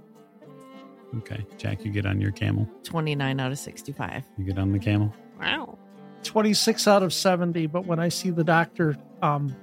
[1.18, 1.84] okay, Jack.
[1.84, 2.68] You get on your camel.
[2.84, 4.24] 29 out of 65.
[4.36, 5.14] You get on the camel.
[5.40, 5.78] Wow.
[6.24, 9.56] 26 out of 70, but when I see the doctor um,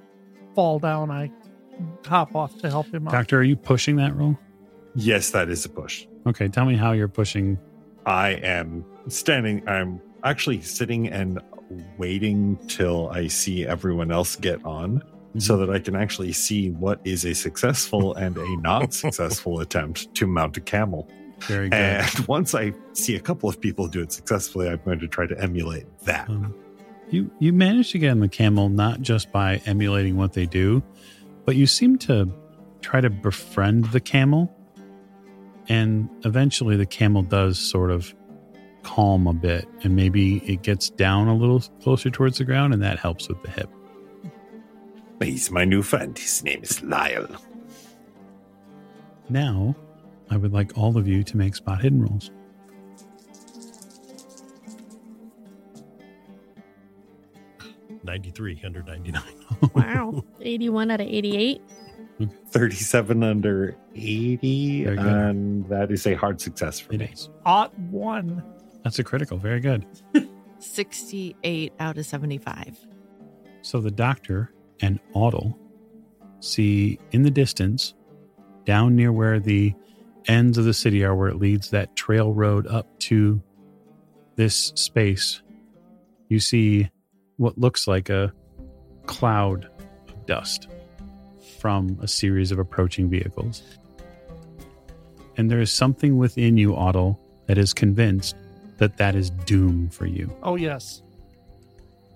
[0.55, 1.31] fall down, I
[2.07, 3.11] hop off to help him out.
[3.11, 4.37] Doctor, are you pushing that roll?
[4.95, 6.07] Yes, that is a push.
[6.25, 7.59] Okay, tell me how you're pushing.
[8.07, 11.39] I am standing, I'm actually sitting and
[11.97, 15.03] waiting till I see everyone else get on
[15.37, 20.13] so that I can actually see what is a successful and a not successful attempt
[20.15, 21.07] to mount a camel.
[21.41, 21.77] Very good.
[21.77, 25.27] And once I see a couple of people do it successfully, I'm going to try
[25.27, 26.29] to emulate that.
[26.29, 26.55] Um,
[27.09, 30.83] you you managed to get on the camel not just by emulating what they do,
[31.45, 32.29] but you seem to
[32.81, 34.53] try to befriend the camel,
[35.69, 38.13] and eventually the camel does sort of
[38.87, 42.81] calm a bit, and maybe it gets down a little closer towards the ground, and
[42.81, 43.69] that helps with the hip.
[45.21, 46.17] He's my new friend.
[46.17, 47.27] His name is Lyle.
[49.29, 49.75] Now,
[50.29, 52.31] I would like all of you to make spot hidden rolls.
[58.03, 59.21] Ninety-three under 99.
[59.73, 60.23] Wow.
[60.41, 61.61] 81 out of 88.
[62.49, 67.09] 37 under 80, and that is a hard success for It me.
[67.11, 67.29] is.
[67.45, 68.43] Ought one.
[68.87, 69.37] That's a critical.
[69.37, 69.85] Very good.
[70.59, 72.79] 68 out of 75.
[73.61, 75.57] So the doctor and Audle
[76.39, 77.93] see in the distance,
[78.63, 79.75] down near where the
[80.29, 83.41] ends of the city are, where it leads that trail road up to
[84.37, 85.41] this space,
[86.29, 86.89] you see
[87.35, 88.31] what looks like a
[89.05, 89.65] cloud
[90.07, 90.69] of dust
[91.59, 93.63] from a series of approaching vehicles.
[95.35, 98.37] And there is something within you, Audle, that is convinced
[98.77, 100.31] that that is doom for you.
[100.43, 101.01] Oh, yes.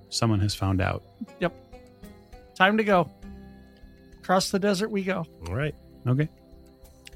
[0.10, 1.04] Someone has found out.
[1.40, 1.54] Yep.
[2.56, 3.10] Time to go.
[4.20, 5.26] Across the desert we go.
[5.48, 5.74] All right.
[6.08, 6.30] Okay.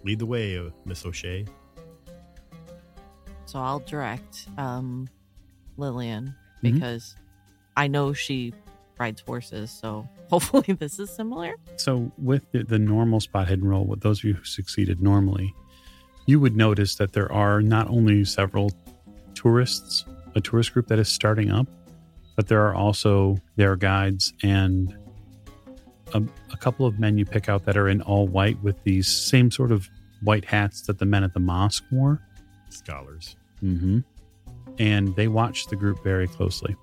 [0.03, 1.45] Lead the way, uh, Miss O'Shea.
[3.45, 5.07] So I'll direct um,
[5.77, 6.73] Lillian Mhm.
[6.73, 7.15] because
[7.77, 8.53] I know she
[8.97, 9.69] rides horses.
[9.71, 11.53] So hopefully this is similar.
[11.75, 15.53] So with the, the normal spot hidden roll, with those of you who succeeded normally,
[16.25, 18.71] you would notice that there are not only several
[19.35, 21.67] tourists, a tourist group that is starting up,
[22.35, 24.95] but there are also their guides and
[26.13, 29.07] a, a couple of men you pick out that are in all white with these
[29.07, 29.89] same sort of
[30.21, 32.21] white hats that the men at the mosque wore.
[32.69, 33.35] Scholars.
[33.63, 33.99] Mm-hmm.
[34.79, 36.75] And they watch the group very closely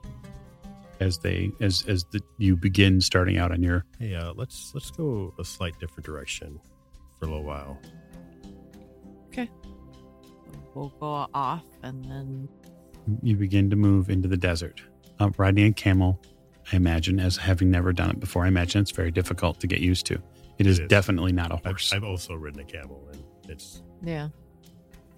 [1.01, 4.91] as they as as the, you begin starting out on your Hey, uh, let's let's
[4.91, 6.61] go a slight different direction
[7.19, 7.79] for a little while.
[10.75, 12.49] We'll go off and then
[13.23, 14.81] you begin to move into the desert.
[15.21, 16.21] Uh, riding a camel,
[16.73, 19.81] I imagine, as having never done it before, I imagine it's very difficult to get
[19.81, 20.21] used to.
[20.59, 20.89] It is, It is.
[20.89, 21.93] definitely not a I've, horse.
[21.93, 24.29] I've also ridden a camel, and it's yeah.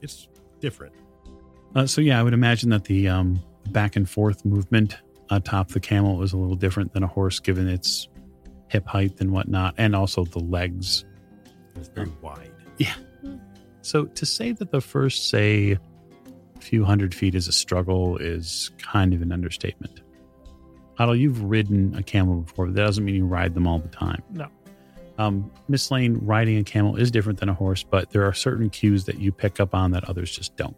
[0.01, 0.29] it's
[0.61, 0.95] different.
[1.75, 4.97] Uh, so yeah, I would imagine that the um, back and forth movement
[5.31, 8.09] atop the camel is a little different than a horse, given its
[8.69, 11.05] hip height and whatnot, and also the legs.
[11.77, 12.51] It's very wide.
[13.85, 15.79] So to say that the first, say,
[16.61, 20.01] few hundred feet is a struggle is kind of an understatement.
[20.99, 23.88] Otto, you've ridden a camel before, but that doesn't mean you ride them all the
[23.88, 24.23] time.
[24.31, 24.49] No.
[25.18, 28.70] Um, Miss Lane, riding a camel is different than a horse, but there are certain
[28.70, 30.77] cues that you pick up on that others just don't.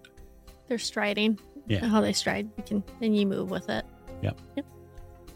[0.66, 1.38] They're striding.
[1.68, 1.86] Yeah.
[1.86, 2.50] How they stride.
[2.56, 3.84] You can then you move with it.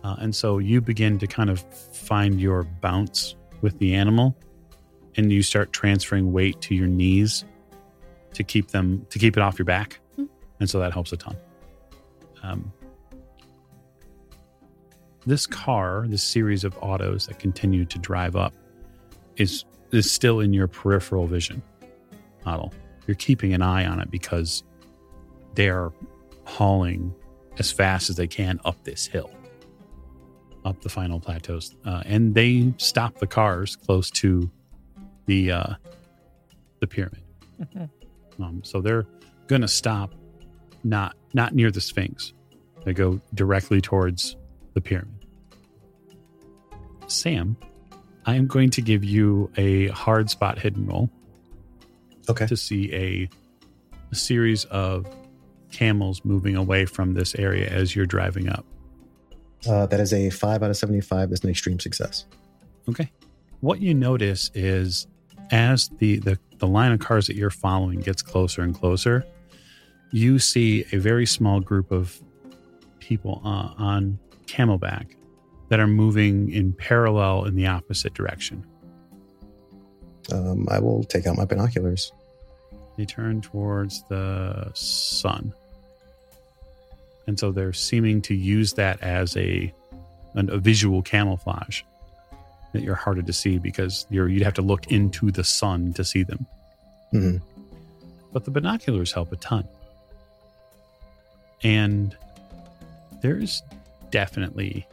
[0.03, 1.61] Uh, and so you begin to kind of
[1.95, 4.37] find your bounce with the animal
[5.17, 7.45] and you start transferring weight to your knees
[8.35, 10.25] to keep them to keep it off your back Hmm.
[10.61, 11.37] and so that helps a ton
[12.43, 12.73] um,
[15.27, 18.53] this car this series of autos that continue to drive up
[19.37, 21.63] is is still in your peripheral vision
[22.47, 22.73] model
[23.07, 24.63] you're keeping an eye on it because
[25.55, 25.93] they are
[26.45, 27.15] hauling
[27.59, 29.31] as fast as they can up this hill
[30.65, 34.51] up the final plateaus, uh, and they stop the cars close to
[35.25, 35.75] the uh,
[36.81, 37.23] the pyramid.
[37.59, 37.89] Mhm.
[38.43, 39.07] Um, so they're
[39.47, 40.15] going to stop
[40.85, 42.33] not not near the Sphinx.
[42.85, 44.37] They go directly towards
[44.75, 45.27] the pyramid.
[47.07, 47.57] Sam,
[48.27, 51.11] I am going to give you a hard spot hidden roll
[52.29, 52.47] Okay.
[52.47, 53.29] to see a,
[54.11, 55.07] a series of
[55.73, 58.65] camels moving away from this area as you're driving up.
[59.69, 61.31] Uh, that is a five out of 75.
[61.31, 62.25] That's an extreme success.
[62.89, 63.11] Okay.
[63.61, 65.07] What you notice is
[65.51, 69.25] as the, the, the line of cars that you're following gets closer and closer,
[70.13, 72.21] you see a very small group of
[72.99, 75.15] people uh, on camelback
[75.69, 78.65] that are moving in parallel in the opposite direction.
[80.33, 82.13] Um, I will take out my binoculars.
[82.97, 85.55] They turn towards the sun.
[87.27, 89.73] And so they're seeming to use that as a,
[90.35, 91.83] an, a visual camouflage
[92.73, 96.05] that you're harder to see because you're, you'd have to look into the sun to
[96.05, 96.47] see them.
[97.11, 97.37] hmm
[98.33, 99.67] But the binoculars help a ton.
[101.63, 102.17] And
[103.23, 103.63] there's
[104.11, 104.87] definitely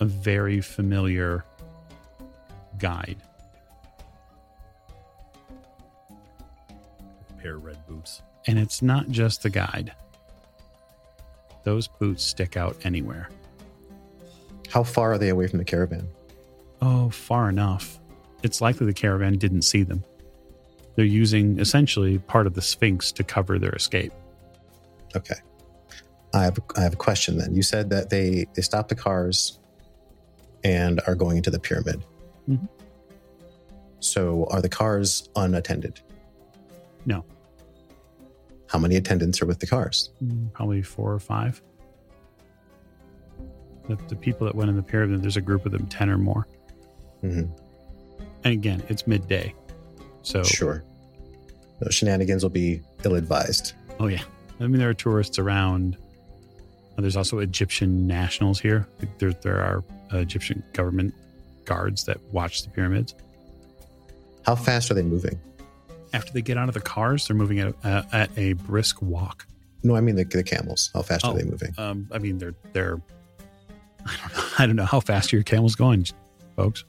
[0.00, 1.44] a very familiar
[2.78, 3.16] guide.
[7.38, 8.22] pair of red boots.
[8.46, 9.92] And it's not just the guide.
[11.64, 13.28] Those boots stick out anywhere.
[14.70, 16.08] How far are they away from the caravan?
[16.82, 17.98] Oh, far enough.
[18.42, 20.04] It's likely the caravan didn't see them.
[20.94, 24.12] They're using essentially part of the Sphinx to cover their escape.
[25.16, 25.36] Okay.
[26.34, 27.54] I have I have a question then.
[27.54, 29.58] You said that they they stopped the cars
[30.62, 32.04] and are going into the pyramid.
[32.48, 32.68] Mhm.
[34.00, 36.00] So are the cars unattended?
[37.06, 37.24] No.
[38.66, 40.10] How many attendants are with the cars?
[40.22, 41.62] Mm, Probably four or five.
[43.88, 46.18] The, the people that went in the pyramid, there's a group of them, 10 or
[46.18, 46.46] more.
[47.22, 47.44] hmm
[48.44, 49.54] And again, it's midday.
[50.22, 50.82] So, Sure.
[51.80, 53.72] Those shenanigans will be ill advised.
[54.00, 54.22] oh, yeah.
[54.60, 55.96] I mean, there are tourists around.
[56.96, 58.86] Uh, There's also Egyptian nationals here.
[59.18, 61.14] There, there are uh, Egyptian government
[61.64, 63.14] guards that watch the pyramids.
[64.44, 65.38] How fast are they moving?
[66.12, 69.46] After they get out of the cars, they're moving at, uh, at a brisk walk.
[69.84, 70.90] No, I mean the, the camels.
[70.92, 71.30] How fast Oh.
[71.30, 71.72] are they moving?
[71.78, 73.00] Um, I mean, they're they're.
[74.06, 74.44] I don't know.
[74.58, 76.06] I don't know how fast your camels going,
[76.56, 76.84] folks.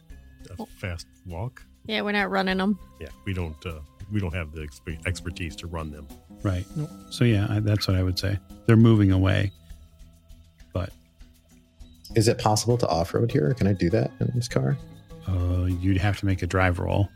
[0.57, 1.63] A fast walk.
[1.85, 2.77] Yeah, we're not running them.
[2.99, 3.79] Yeah, we don't uh,
[4.11, 6.07] we don't have the expe- expertise to run them.
[6.43, 6.65] Right.
[7.09, 8.39] So yeah, I, that's what I would say.
[8.65, 9.51] They're moving away,
[10.73, 10.91] but
[12.15, 13.53] Is it possible to off road here?
[13.53, 14.77] Can I do that in this car?
[15.27, 17.07] uh, you'd have to make a drive roll.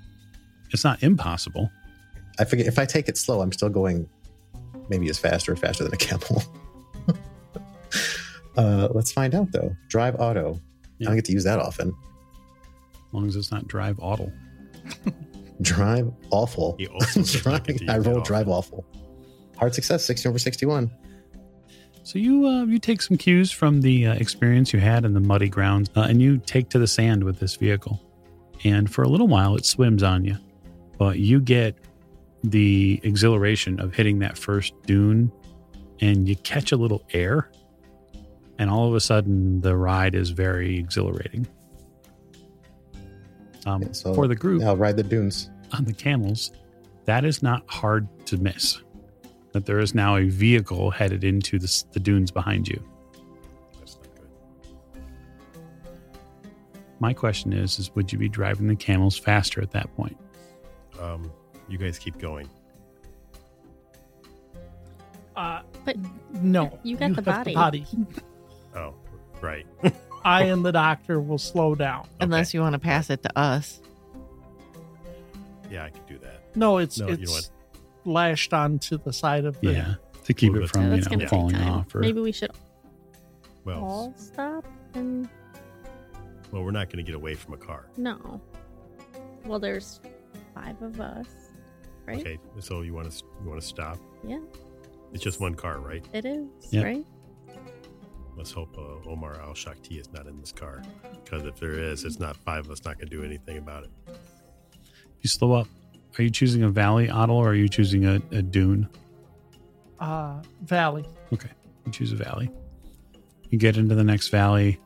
[0.72, 1.72] It's not impossible.
[2.40, 4.08] I forget if I take it slow, I'm still going
[4.90, 6.44] maybe as fast or faster than a camel.
[8.58, 9.76] uh, let's find out though.
[9.90, 10.60] Drive auto.
[11.02, 11.90] I don't get to use that often.
[11.90, 14.32] As long as it's not drive auto.
[15.62, 16.76] drive awful.
[16.78, 18.86] He also does not get Drive- I rolled drive awful.
[19.58, 20.92] Hard success, 60 over 61.
[22.04, 25.22] So you uh, you take some cues from the uh, experience you had in the
[25.22, 28.02] muddy grounds, uh, and you take to the sand with this vehicle.
[28.66, 30.38] And for a little while, it swims on you,
[30.98, 31.78] but you get
[32.44, 35.32] the exhilaration of hitting that first dune,
[36.02, 37.50] and you catch a little air,
[38.60, 41.48] and all of a sudden, the ride is very exhilarating.
[43.66, 45.50] Um, Yeah, so for the group, I'll ride the dunes.
[45.72, 46.52] on the camels,
[47.06, 48.82] that is not hard to miss.
[49.54, 52.82] That there is now a vehicle headed into the, the dunes behind you.
[53.80, 55.02] That's not good.
[57.00, 60.18] My question is: Is would you be driving the camels faster at that point?
[61.00, 61.32] Um,
[61.70, 62.50] you guys keep going.
[65.36, 65.98] Uh, But
[66.42, 67.86] no, you got the have body.
[68.76, 68.94] Oh,
[69.42, 69.66] right.
[70.26, 72.08] I and the doctor will slow down.
[72.20, 73.82] Unless you want to pass it to us.
[75.70, 76.56] Yeah, I could do that.
[76.56, 77.52] No, it's No, you know it's
[78.06, 79.72] lashed onto the side of the.
[79.74, 79.96] Yeah,
[80.26, 80.70] to keep it it.
[80.70, 81.72] from Yeah, you know gonna falling take time.
[81.74, 81.96] off.
[81.96, 82.52] Or Maybe we should
[83.66, 85.28] Well, all stop and
[86.52, 87.88] well, we're not going to get away from a car.
[87.98, 88.40] no.
[89.46, 90.00] Well, there's
[90.56, 91.28] five of us,
[92.06, 92.20] right?
[92.20, 93.98] Okay, so you want to you want to stop?
[94.26, 94.40] Yeah,
[95.12, 96.06] It's just one car, right?
[96.14, 96.84] it is Yep.
[96.86, 97.06] right.
[98.38, 100.82] Let's hope uh, Omar Al Shakti is not in this car,
[101.24, 103.84] because if there is, it's not five of us not going to do anything about
[103.84, 103.92] it.
[105.22, 105.68] you slow up.
[106.18, 108.90] Are you choosing a valley, Otto, or are you choosing a, a dune?
[110.00, 111.06] uh, valley.
[111.32, 111.50] Okay,
[111.86, 112.52] you choose a valley.
[113.50, 114.80] You get into the next valley.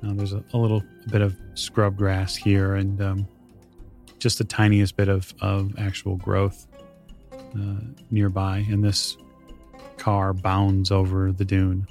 [0.00, 3.28] Now there's a, a little bit of scrub grass here, and um,
[4.18, 6.66] just the tiniest bit of, of actual growth
[7.32, 7.80] uh,
[8.10, 8.64] nearby.
[8.70, 9.16] And this
[9.98, 11.86] car bounds over the dune.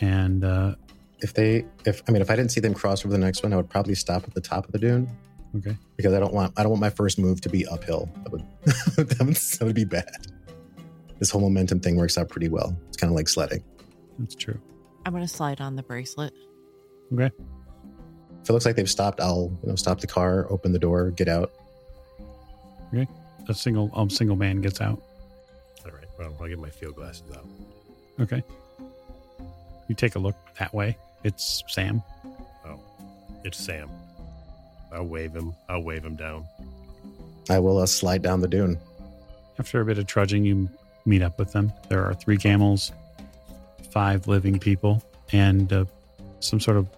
[0.00, 0.74] And uh,
[1.20, 3.52] If they, if I mean, if I didn't see them cross over the next one,
[3.52, 5.08] I would probably stop at the top of the dune
[5.56, 8.08] okay, because I don't want, I don't want my first move to be uphill.
[8.22, 10.26] That would, that would, that would be bad.
[11.18, 12.76] This whole momentum thing works out pretty well.
[12.88, 13.64] It's kind of like sledding.
[14.20, 14.60] that's true.
[15.04, 16.32] I'm going to slide on the bracelet.
[17.12, 17.30] Okay,
[18.42, 21.10] If it looks like they've stopped, I'll you know stop the car, open the door,
[21.12, 21.50] get out.
[22.94, 23.08] Okay.
[23.48, 25.02] A single um, single man gets out.
[25.86, 26.04] All right.
[26.18, 27.46] Well, I'll get my field glasses out.
[28.20, 28.42] Okay,
[29.88, 30.96] you take a look that way.
[31.24, 32.02] It's Sam.
[32.66, 32.78] Oh,
[33.44, 33.90] it's Sam.
[34.92, 35.54] I'll wave him.
[35.68, 36.46] I'll wave him down.
[37.50, 38.78] I will uh, slide down the dune.
[39.58, 40.68] After a bit of trudging, you
[41.04, 41.72] meet up with them.
[41.88, 42.92] There are three camels,
[43.90, 45.84] five living people, and uh,
[46.40, 46.88] some sort of,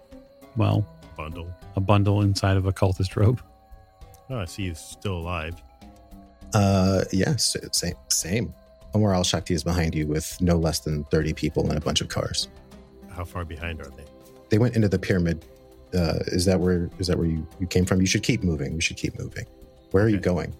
[0.57, 0.85] well,
[1.17, 1.47] Bundle.
[1.75, 3.41] a bundle inside of a cultist robe.
[4.29, 5.55] Oh, I see he's still alive.
[6.53, 8.53] Uh, yes, same, same.
[8.93, 12.01] Omar Al Shakti is behind you with no less than 30 people and a bunch
[12.01, 12.49] of cars.
[13.13, 14.05] How far behind are they?
[14.49, 15.45] They went into the pyramid.
[15.93, 17.99] Uh, is that where is that where you, you came from?
[17.99, 18.73] You should keep moving.
[18.73, 19.45] We should keep moving.
[19.91, 20.55] Where are you going?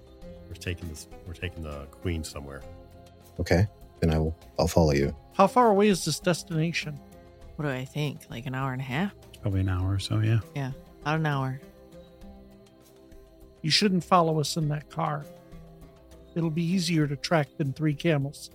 [0.48, 1.08] We're taking this.
[1.26, 2.62] We're taking the queen somewhere.
[3.40, 3.66] Okay,
[4.02, 4.36] then I will.
[4.60, 5.16] I'll follow you.
[5.34, 7.00] How far away is this destination?
[7.56, 8.22] What do I think?
[8.30, 9.14] Like an hour and a half?
[9.42, 10.40] Probably an hour or so, Yeah.
[10.56, 10.72] yeah.
[11.02, 11.60] About an hour.
[13.62, 15.26] You shouldn't follow us in that car.
[16.36, 18.50] It'll be easier to track than three camels.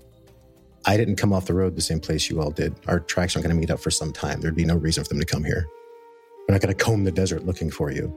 [0.86, 2.74] I didn't come off the road the same place you all did.
[2.86, 4.40] Our tracks aren't going to meet up for some time.
[4.40, 5.66] There'd be no reason for them to come here.
[6.48, 8.16] We're not going to comb the desert looking for you.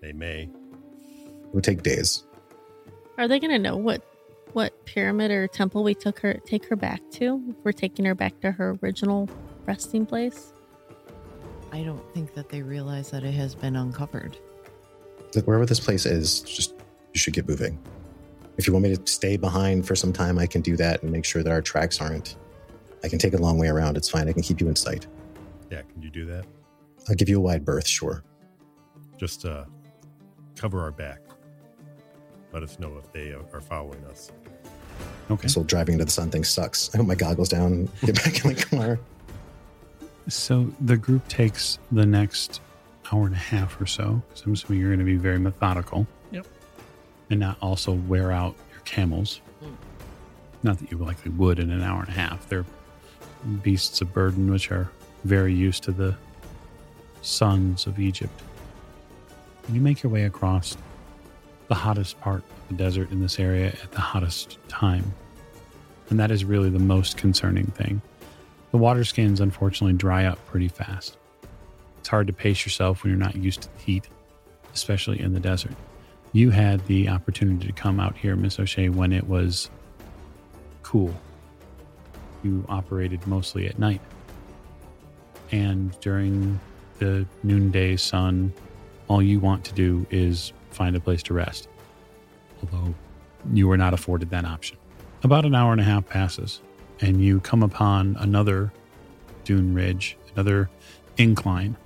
[0.00, 0.42] They may.
[0.42, 2.24] It would take days.
[3.16, 4.02] Are they gonna know what
[4.52, 7.42] what pyramid or temple we took her take her back to?
[7.48, 9.28] If we're taking her back to her original
[9.66, 10.52] resting place.
[11.72, 14.38] I don't think that they realize that it has been uncovered.
[15.34, 16.74] Look, Wherever this place is, just
[17.12, 17.78] you should get moving.
[18.58, 21.12] If you want me to stay behind for some time, I can do that and
[21.12, 22.36] make sure that our tracks aren't.
[23.04, 23.96] I can take a long way around.
[23.96, 24.28] It's fine.
[24.28, 25.06] I can keep you in sight.
[25.70, 26.44] Yeah, can you do that?
[27.08, 28.24] I'll give you a wide berth, sure.
[29.16, 29.64] Just uh,
[30.56, 31.20] cover our back.
[32.52, 34.32] Let us know if they are following us.
[35.30, 35.46] Okay.
[35.46, 36.92] So driving into the sun thing sucks.
[36.94, 38.98] I put my goggles down, get back in the car.
[40.28, 42.60] So the group takes the next
[43.12, 46.06] hour and a half or so, because I'm assuming you're going to be very methodical.
[47.30, 49.40] And not also wear out your camels.
[49.62, 49.76] Mm.
[50.62, 52.48] Not that you likely would in an hour and a half.
[52.48, 52.64] They're
[53.62, 54.90] beasts of burden, which are
[55.24, 56.16] very used to the
[57.22, 58.32] suns of Egypt.
[59.72, 60.76] You make your way across
[61.68, 65.12] the hottest part of the desert in this area at the hottest time.
[66.10, 68.00] And that is really the most concerning thing.
[68.70, 71.16] The water skins unfortunately dry up pretty fast.
[71.98, 74.08] It's hard to pace yourself when you're not used to the heat,
[74.74, 75.74] especially in the desert.
[76.32, 79.70] You had the opportunity to come out here, Miss O'Shea, when it was
[80.82, 81.14] cool.
[82.42, 84.00] You operated mostly at night.
[85.50, 86.60] And during
[86.98, 88.52] the noonday sun,
[89.08, 91.68] all you want to do is find a place to rest.
[92.62, 92.94] Although
[93.52, 94.76] you were not afforded that option.
[95.22, 96.60] About an hour and a half passes,
[97.00, 98.72] and you come upon another
[99.44, 100.68] dune ridge, another
[101.16, 101.76] incline.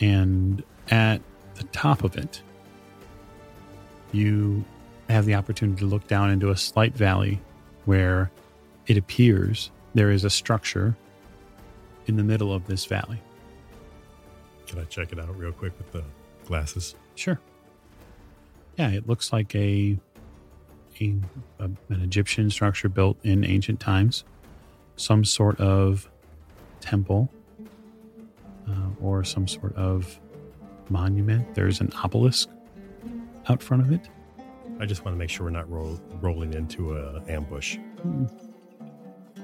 [0.00, 1.20] And at
[1.56, 2.42] the top of it,
[4.12, 4.64] you
[5.08, 7.40] have the opportunity to look down into a slight valley
[7.84, 8.30] where
[8.86, 10.96] it appears there is a structure
[12.06, 13.20] in the middle of this valley.
[14.66, 16.04] Can I check it out real quick with the
[16.46, 16.94] glasses?
[17.14, 17.40] Sure.
[18.76, 19.98] Yeah, it looks like a,
[21.00, 21.14] a,
[21.58, 24.24] a an Egyptian structure built in ancient times,
[24.96, 26.08] some sort of
[26.80, 27.30] temple,
[28.68, 30.18] uh, or some sort of
[30.90, 31.54] monument.
[31.54, 32.48] There's an obelisk
[33.48, 34.08] out front of it.
[34.80, 37.78] I just want to make sure we're not roll, rolling into a ambush.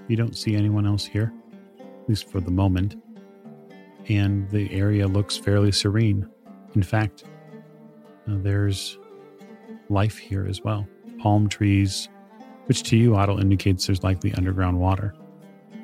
[0.09, 1.33] You don't see anyone else here,
[1.81, 2.97] at least for the moment.
[4.09, 6.29] And the area looks fairly serene.
[6.75, 7.25] In fact,
[8.29, 8.99] uh, there's
[9.89, 10.87] life here as well.
[11.19, 12.09] Palm trees,
[12.67, 15.15] which to you, Otto, indicates there's likely underground water.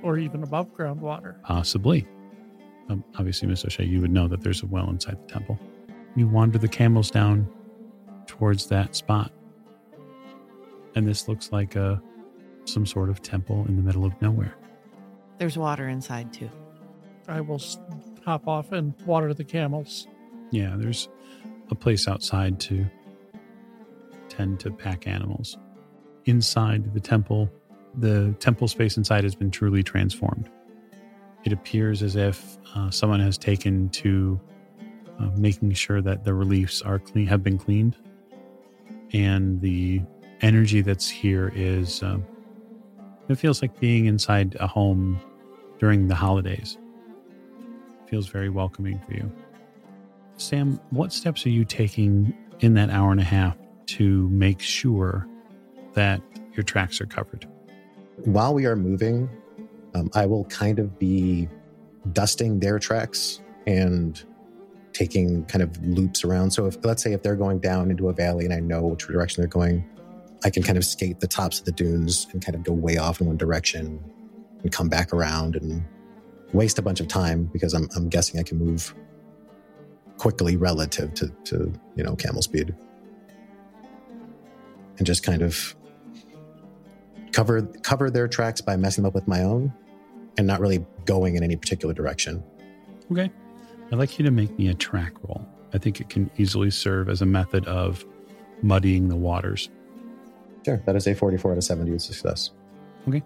[0.03, 1.39] or even above ground water.
[1.43, 2.07] Possibly.
[2.89, 5.59] Um, obviously, Miss O'Shea, you would know that there's a well inside the temple.
[6.17, 7.47] You wander the camels down
[8.31, 9.33] towards that spot.
[10.95, 12.01] And this looks like a
[12.65, 14.55] some sort of temple in the middle of nowhere.
[15.39, 16.49] There's water inside too.
[17.27, 17.61] I will
[18.25, 20.07] hop off and water the camels.
[20.53, 21.09] Yeah, there's
[21.71, 22.87] a place outside to
[24.29, 25.59] tend to pack animals.
[26.27, 27.51] Inside the temple,
[27.99, 30.49] the temple space inside has been truly transformed.
[31.45, 34.41] It appears as if uh, someone has taken to
[35.19, 37.97] uh, making sure that the reliefs are clean, have been cleaned,
[39.13, 40.03] and the
[40.41, 42.03] energy that's here is.
[42.03, 42.25] Um,
[43.31, 45.21] it feels like being inside a home
[45.79, 46.77] during the holidays.
[48.09, 49.31] feels very welcoming for you.
[50.37, 53.57] Sam, what steps are you taking in that hour and a half
[53.87, 55.29] to make sure
[55.95, 56.21] that
[56.55, 57.47] your tracks are covered?
[58.25, 59.31] While we are moving,
[59.95, 61.49] um, I will kind of be
[62.13, 64.21] dusting their tracks and
[64.93, 66.51] taking kind of loops around.
[66.51, 69.07] So if let's say if they're going down into a valley and I know which
[69.07, 69.89] direction they're going,
[70.45, 72.97] I can kind of skate the tops of the dunes and kind of go way
[72.97, 74.03] off in one direction
[74.63, 75.85] and come back around and
[76.53, 78.95] waste a bunch of time because I'm, I'm guessing I can move
[80.19, 82.75] quickly relative to, to you know camel speed
[84.99, 85.75] and just kind of
[87.33, 89.73] cover cover their tracks by messing them up with my own
[90.37, 92.43] and not really going in any particular direction
[93.11, 93.31] Okay.
[93.93, 95.47] I'd like you to make me a track roll.
[95.75, 98.05] I think it can easily serve as a method of
[98.63, 99.69] muddying the waters.
[100.65, 102.51] sure that is a 44 out of 70 with success
[103.09, 103.23] Okay.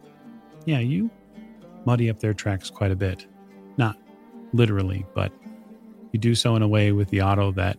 [0.66, 1.10] Yeah, you
[1.84, 3.26] muddy up their tracks quite a bit.
[3.76, 3.98] Not
[4.52, 5.32] literally, but
[6.12, 7.76] you do so in a way with the auto that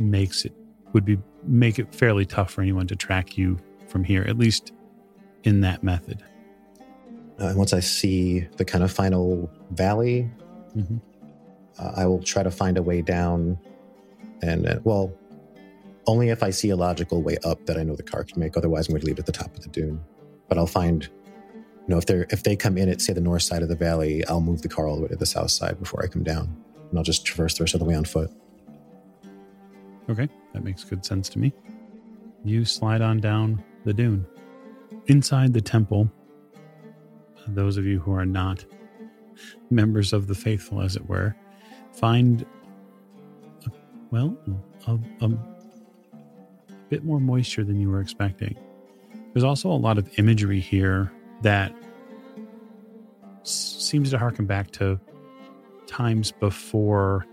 [0.00, 0.52] makes it
[0.92, 4.72] would be make it fairly tough for anyone to track you from here, at least
[5.44, 6.22] in that method.
[7.40, 10.28] uh, and once i see the kind of final valley
[10.76, 11.00] Mhm.
[11.78, 13.58] Uh, i will try to find a way down
[14.42, 15.12] and uh, well
[16.06, 18.56] only if i see a logical way up that i know the car can make.
[18.56, 20.00] Otherwise i'm going to leave it at the top of the dune.
[20.48, 21.08] But i'll find
[21.54, 23.76] you know if they're if they come in at say the north side of the
[23.76, 26.22] valley i'll move the car all the way to the south side before i come
[26.22, 26.56] down.
[26.90, 28.30] And i'll just traverse the rest of the way on foot.
[30.08, 31.52] Okay, that makes good sense to me.
[32.44, 34.24] You slide on down the dune.
[35.06, 36.08] Inside the temple,
[37.48, 38.64] those of you who are not
[39.70, 41.34] members of the faithful, as it were,
[41.96, 42.44] find,
[44.10, 44.36] well,
[44.86, 45.30] a, a
[46.88, 48.56] bit more moisture than you were expecting.
[49.32, 51.72] There's also a lot of imagery here that
[53.42, 54.98] seems to harken back to
[55.86, 57.26] times before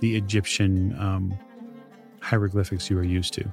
[0.00, 1.38] the Egyptian um,
[2.20, 3.44] hieroglyphics you are used to.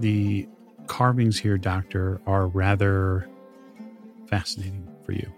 [0.00, 0.48] The
[0.86, 3.28] carvings here, Doctor, are rather
[4.26, 5.32] fascinating for you.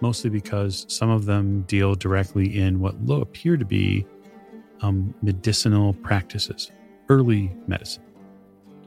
[0.00, 4.06] Mostly because some of them deal directly in what lo- appear to be
[4.80, 6.70] um, medicinal practices,
[7.08, 8.04] early medicine.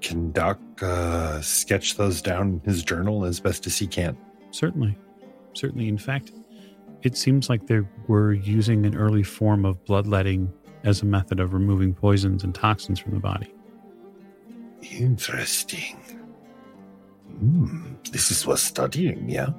[0.02, 4.18] Can Doc uh, sketch those down in his journal as best as he can?
[4.52, 4.98] Certainly.
[5.54, 5.90] Certainly.
[5.90, 6.32] In fact,
[7.04, 10.52] it seems like they were using an early form of bloodletting
[10.84, 13.54] as a method of removing poisons and toxins from the body.
[14.92, 15.98] Interesting.
[17.40, 19.50] Hmm, this is worth studying, yeah?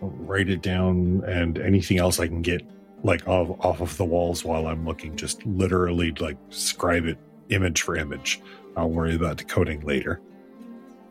[0.00, 2.62] Write it down and anything else I can get
[3.02, 7.18] like off, off of the walls while I'm looking, just literally like scribe it
[7.48, 8.40] image for image.
[8.76, 10.20] I'll worry about decoding later.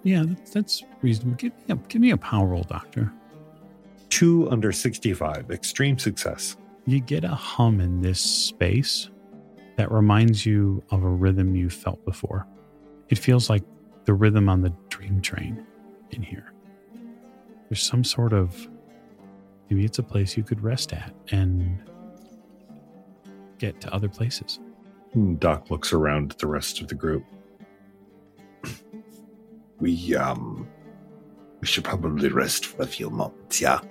[0.04, 1.38] Yeah, that's, that's reasonable.
[1.38, 3.12] Give me a, give me a power roll, Doctor.
[4.10, 6.58] Two under 65, extreme success.
[6.86, 9.10] You get a hum in this space
[9.78, 12.48] that reminds you of a rhythm you felt before.
[13.10, 13.64] It feels like
[14.06, 15.66] the rhythm on the dream train
[16.12, 16.54] in here.
[17.70, 18.68] There's some sort of
[19.70, 21.80] maybe it's a place you could rest at and
[23.58, 24.60] get to other places.
[25.14, 27.24] Hmm, Doc looks around at the rest of the group.
[29.80, 30.68] We um
[31.60, 33.82] we should probably rest for a few moments, yeah.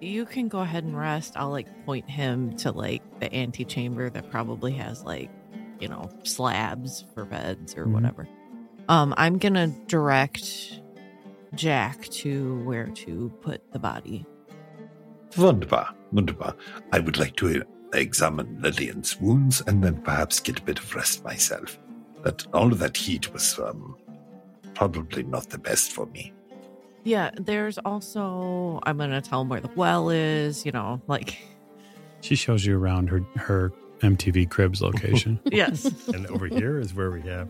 [0.00, 1.34] You can go ahead and rest.
[1.36, 5.30] I'll like point him to like the antechamber that probably has like,
[5.80, 7.92] you know, slabs for beds or Mhm.
[7.92, 8.28] whatever.
[8.88, 10.80] Um, I'm gonna direct
[11.54, 14.26] Jack to where to put the body.
[15.36, 16.54] Wunderbar, wunderbar.
[16.92, 21.24] I would like to examine Lillian's wounds and then perhaps get a bit of rest
[21.24, 21.78] myself.
[22.22, 23.96] That all of that heat was um
[24.74, 26.32] probably not the best for me.
[27.04, 31.38] Yeah, there's also I'm gonna tell him where the well is, you know, like
[32.20, 35.38] She shows you around her her MTV Cribs location.
[35.52, 35.84] yes.
[36.08, 37.48] and over here is where we have.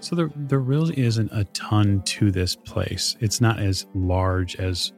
[0.00, 3.16] so there there really isn't a ton to this place.
[3.20, 4.92] It's not as large as.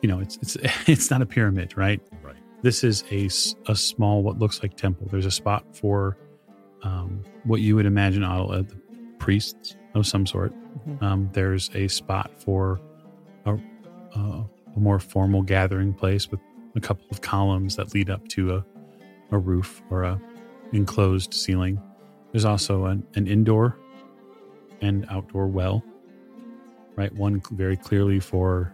[0.00, 0.20] You know.
[0.20, 0.56] It's it's
[0.88, 2.00] it's not a pyramid, right?
[2.22, 2.36] right.
[2.62, 3.26] This is a,
[3.70, 5.08] a small what looks like temple.
[5.10, 6.16] There's a spot for
[6.82, 8.76] um, what you would imagine uh, the
[9.18, 10.52] priests of some sort.
[10.86, 11.02] Mhm.
[11.02, 12.80] Um, there's a spot for
[13.44, 16.40] a, a, a more formal gathering place with
[16.76, 18.64] a couple of columns that lead up to a,
[19.32, 20.20] a roof or a
[20.72, 21.80] enclosed ceiling.
[22.32, 23.76] There's also an, an indoor
[24.80, 25.84] and outdoor well,
[26.96, 27.12] right?
[27.14, 28.72] One very clearly for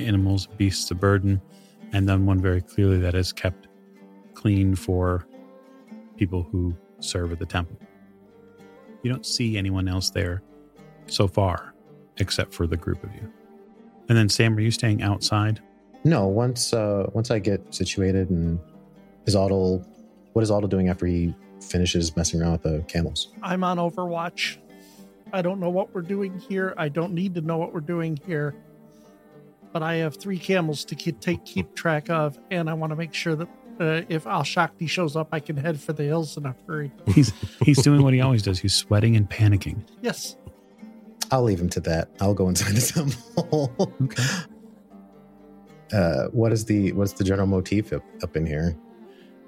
[0.00, 1.40] animals, beasts of burden,
[1.92, 3.68] and then one very clearly that is kept
[4.34, 5.26] clean for
[6.16, 7.76] people who serve at the temple.
[9.02, 10.42] You don't see anyone else there
[11.06, 11.74] so far,
[12.18, 13.32] except for the group of you.
[14.08, 15.60] And then, Sam, are you staying outside?
[16.04, 18.58] No, once uh once I get situated and
[19.26, 19.84] is Otto
[20.32, 23.28] what is Otto doing after he finishes messing around with the camels?
[23.42, 24.56] I'm on Overwatch.
[25.32, 26.74] I don't know what we're doing here.
[26.76, 28.54] I don't need to know what we're doing here.
[29.72, 32.96] But I have three camels to keep, take keep track of, and I want to
[32.96, 33.48] make sure that
[33.80, 36.92] uh, if Al Shakti shows up, I can head for the hills in a hurry.
[37.14, 37.32] He's
[37.64, 38.58] he's doing what he always does.
[38.58, 39.82] He's sweating and panicking.
[40.02, 40.36] Yes,
[41.30, 42.10] I'll leave him to that.
[42.20, 43.72] I'll go inside the temple.
[44.02, 44.22] Okay.
[45.96, 48.76] uh what is the what's the general motif up, up in here?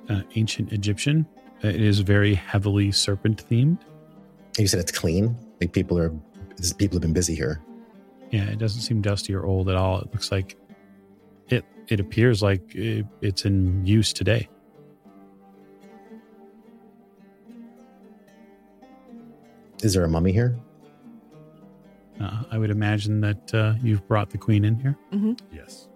[0.08, 1.26] Uh, ancient Egyptian.
[1.64, 3.78] Uh, It is very heavily serpent themed.
[4.58, 5.36] You said it's clean.
[5.60, 6.10] Like people are
[6.78, 7.60] people have been busy here.
[8.32, 10.00] Yeah, it doesn't seem dusty or old at all.
[10.00, 10.56] It looks like
[11.48, 11.64] it.
[11.88, 14.48] It appears like it, it's in use today.
[19.82, 20.58] Is there a mummy here?
[22.20, 24.96] Uh, I would imagine that uh, you've brought the queen in here.
[25.52, 25.88] Yes.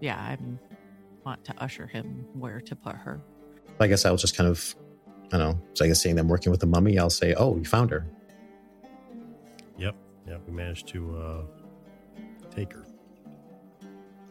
[0.00, 0.38] Yeah, I
[1.26, 3.20] want to usher him where to put her.
[3.78, 4.74] I guess I'll just kind of
[5.32, 5.60] I don't know.
[5.74, 8.06] So I guess seeing them working with the mummy, I'll say, "Oh, you found her."
[10.28, 10.30] Yep.
[10.30, 10.40] Yep.
[10.46, 11.42] We managed to uh,
[12.50, 12.86] take her.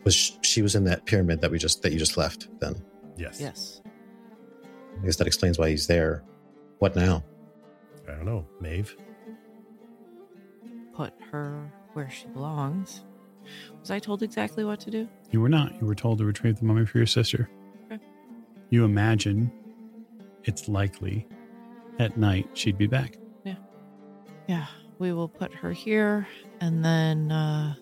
[0.04, 2.48] Was sh- she was in that pyramid that we just that you just left?
[2.60, 2.82] Then
[3.18, 3.42] Yes.
[3.42, 3.82] Yes.
[5.02, 6.24] I guess that explains why he's there.
[6.80, 7.24] What now?
[8.08, 8.48] I don't know.
[8.62, 8.96] Maeve.
[10.96, 13.04] Put her where she belongs.
[13.80, 15.08] Was I told exactly what to do?
[15.32, 15.74] You were not.
[15.80, 17.50] You were told to retrieve the mummy for your sister.
[17.92, 18.02] Okay.
[18.70, 19.52] You imagine
[20.44, 21.28] it's likely
[22.00, 23.18] at night she'd be back.
[23.44, 23.56] Yeah.
[24.48, 24.68] Yeah,
[25.00, 26.28] we will put her here
[26.60, 27.74] and then uh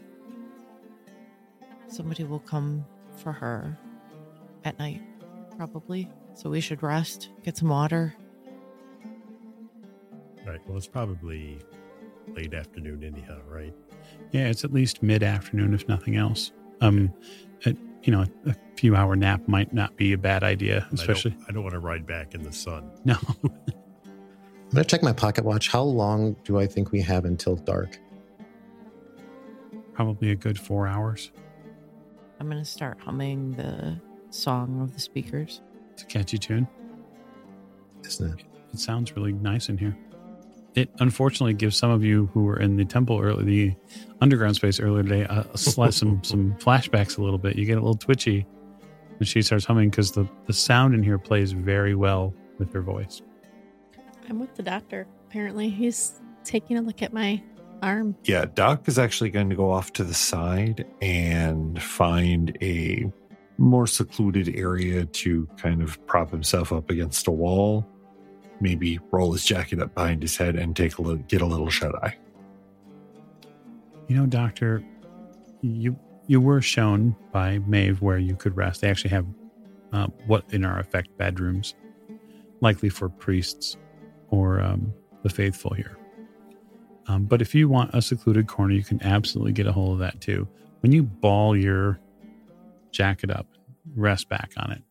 [1.88, 2.86] somebody will come
[3.18, 3.78] for her
[4.63, 5.01] at night
[5.55, 6.09] probably.
[6.34, 8.13] So we should rest, get some water.
[10.45, 10.59] Right.
[10.68, 11.59] Well, it's probably
[12.36, 13.74] late afternoon anyhow, right?
[14.32, 16.51] Yeah, it's at least mid afternoon, if nothing else.
[16.82, 17.13] Um,
[17.61, 21.32] it, you know, a few hour nap might not be a bad idea, especially.
[21.32, 22.91] I don't, I don't want to ride back in the sun.
[23.05, 23.18] No,
[24.76, 25.69] I'm gonna check my pocket watch.
[25.69, 27.97] How long do I think we have until dark?
[29.95, 31.32] probably a good four hours.
[32.39, 33.99] I'm going to start humming the
[34.30, 35.61] song of the speakers.
[35.93, 36.67] It's a catchy tune.
[38.05, 38.45] Isn't it?
[38.73, 39.97] It sounds really nice in here.
[40.76, 43.76] It unfortunately gives some of you who were in the temple early, the
[44.19, 47.55] underground space earlier today, a, a slight, some some flashbacks a little bit.
[47.55, 48.45] You get a little twitchy
[49.17, 52.82] when she starts humming because the the sound in here plays very well with her
[52.82, 53.21] voice.
[54.30, 55.07] I'm with the doctor.
[55.28, 57.41] Apparently, he's taking a look at my
[57.82, 58.15] arm.
[58.23, 63.11] Yeah, Doc is actually going to go off to the side and find a
[63.57, 67.86] more secluded area to kind of prop himself up against a wall.
[68.59, 71.69] Maybe roll his jacket up behind his head and take a little, get a little
[71.69, 72.17] shut eye.
[74.07, 74.84] You know, Doctor,
[75.61, 75.97] you
[76.28, 78.82] you were shown by Maeve where you could rest.
[78.82, 79.26] They actually have
[79.93, 81.76] uh, what in our effect bedrooms.
[82.61, 83.78] likely for priests
[84.30, 85.97] or um, the faithful here.
[87.07, 89.99] Um, but if you want a secluded corner, you can absolutely get a hold of
[89.99, 90.47] that too.
[90.82, 91.99] When you ball your
[92.91, 93.47] jacket up,
[93.95, 94.82] rest back on it,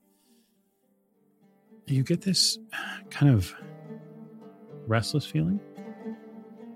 [1.87, 2.59] you get this
[3.11, 3.55] kind of
[4.87, 5.61] restless feeling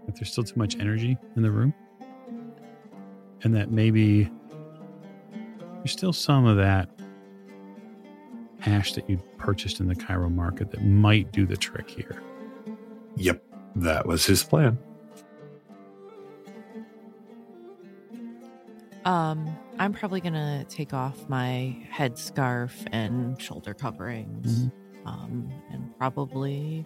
[0.06, 1.74] that there's still too much energy in the room
[3.42, 4.30] and that maybe
[5.76, 6.88] there's still some of that
[8.60, 12.22] hash that you purchased in the Cairo market that might do the trick here.
[13.18, 13.42] Yep,
[13.76, 14.78] that was his plan.
[19.04, 24.68] Um, I'm probably gonna take off my headscarf and shoulder coverings,
[25.06, 26.84] um, and probably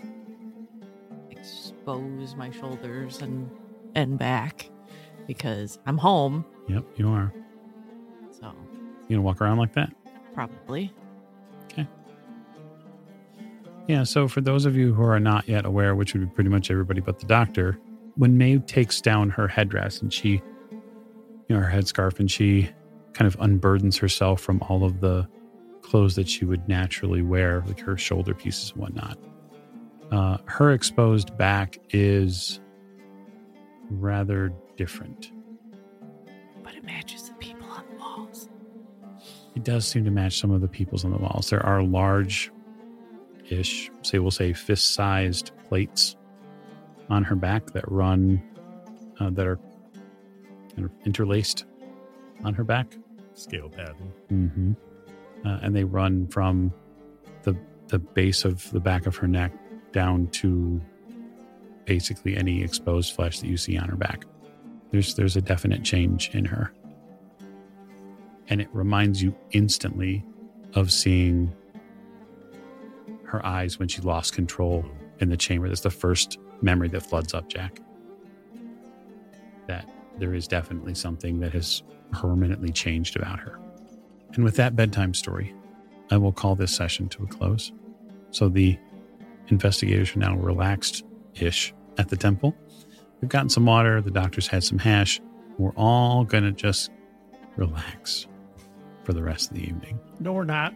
[1.30, 3.51] expose my shoulders and
[3.95, 4.70] and back
[5.26, 6.45] because I'm home.
[6.68, 7.33] Yep, you are.
[8.30, 8.53] So
[9.09, 9.93] You gonna walk around like that?
[10.35, 10.91] probably.
[13.93, 16.49] Yeah, so for those of you who are not yet aware, which would be pretty
[16.49, 17.78] much everybody but the doctor,
[18.16, 20.40] when Maeve takes down her headdress and she,
[20.70, 20.80] you
[21.51, 22.70] know, her headscarf and she
[23.12, 25.28] kind of unburdens herself from all of the
[25.82, 29.18] clothes that she would naturally wear, like her shoulder pieces and whatnot,
[30.11, 32.61] uh, her exposed back is
[33.90, 35.30] rather different.
[36.62, 38.49] But it matches the people on the walls.
[39.55, 41.51] It does seem to match some of the peoples on the walls.
[41.51, 42.51] There are large
[43.53, 46.16] ish, say we'll say fist sized plates
[47.11, 48.42] on her back that run
[49.20, 49.59] uh, that are
[50.74, 51.64] kind of interlaced
[52.44, 52.96] on her back.
[53.34, 54.12] Scale pattern.
[54.30, 54.72] Mm-hmm.
[55.46, 56.72] Uh, and they run from
[57.42, 57.57] the
[57.88, 59.53] the base of the back of her neck
[59.92, 60.80] down to
[61.84, 64.24] basically any exposed flesh that you see on her back.
[64.90, 66.72] There's there's a definite change in her.
[68.48, 70.24] And it reminds you instantly
[70.74, 71.53] of seeing
[73.33, 74.85] her eyes when she lost control
[75.18, 75.68] in the chamber.
[75.68, 77.80] That's the first memory that floods up Jack.
[79.66, 83.59] That there is definitely something that has permanently changed about her.
[84.35, 85.55] And with that bedtime story,
[86.11, 87.72] I will call this session to a close.
[88.30, 88.78] So the
[89.49, 91.05] investigators are now relaxed
[91.35, 92.55] ish at the temple.
[93.20, 95.20] We've gotten some water, the doctor's had some hash.
[95.59, 96.91] We're all going to just
[97.57, 98.26] relax
[99.05, 99.99] for the rest of the evening.
[100.20, 100.74] No, we're not.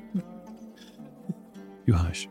[1.87, 2.29] You hush.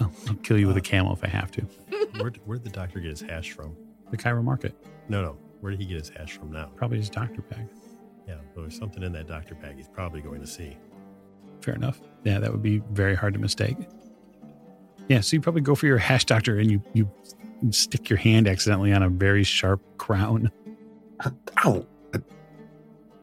[0.00, 0.82] Oh, I'll kill you with a uh.
[0.82, 1.62] camel if I have to.
[2.18, 3.76] Where'd, where'd the doctor get his hash from?
[4.10, 4.74] The Cairo market,
[5.08, 5.36] No, no.
[5.60, 6.70] Where did he get his hash from now?
[6.76, 7.66] probably his doctor bag.
[8.28, 10.76] Yeah, but there's something in that doctor bag he's probably going to see.
[11.60, 12.00] Fair enough.
[12.22, 13.76] Yeah, that would be very hard to mistake.
[15.08, 17.10] Yeah, so you probably go for your hash doctor and you you
[17.70, 20.50] stick your hand accidentally on a very sharp crown.
[21.64, 21.86] Ow!
[22.14, 22.18] I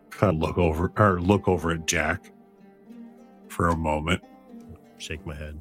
[0.10, 2.32] kind of look over or look over at Jack
[3.48, 4.22] for a moment,
[4.98, 5.60] Shake my head.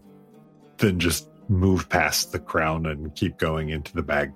[0.81, 4.33] Then just move past the crown and keep going into the bag.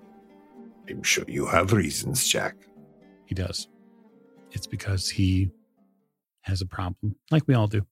[0.88, 2.57] I'm sure you have reasons, Jack.
[3.26, 3.68] He does.
[4.53, 5.51] It's because he
[6.42, 7.86] has a problem, like we all do.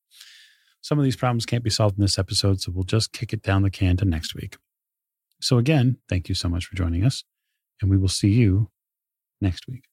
[0.83, 3.43] Some of these problems can't be solved in this episode, so we'll just kick it
[3.43, 4.57] down the can to next week.
[5.41, 7.25] So, again, thank you so much for joining us,
[7.81, 8.71] and we will see you
[9.41, 9.85] next week.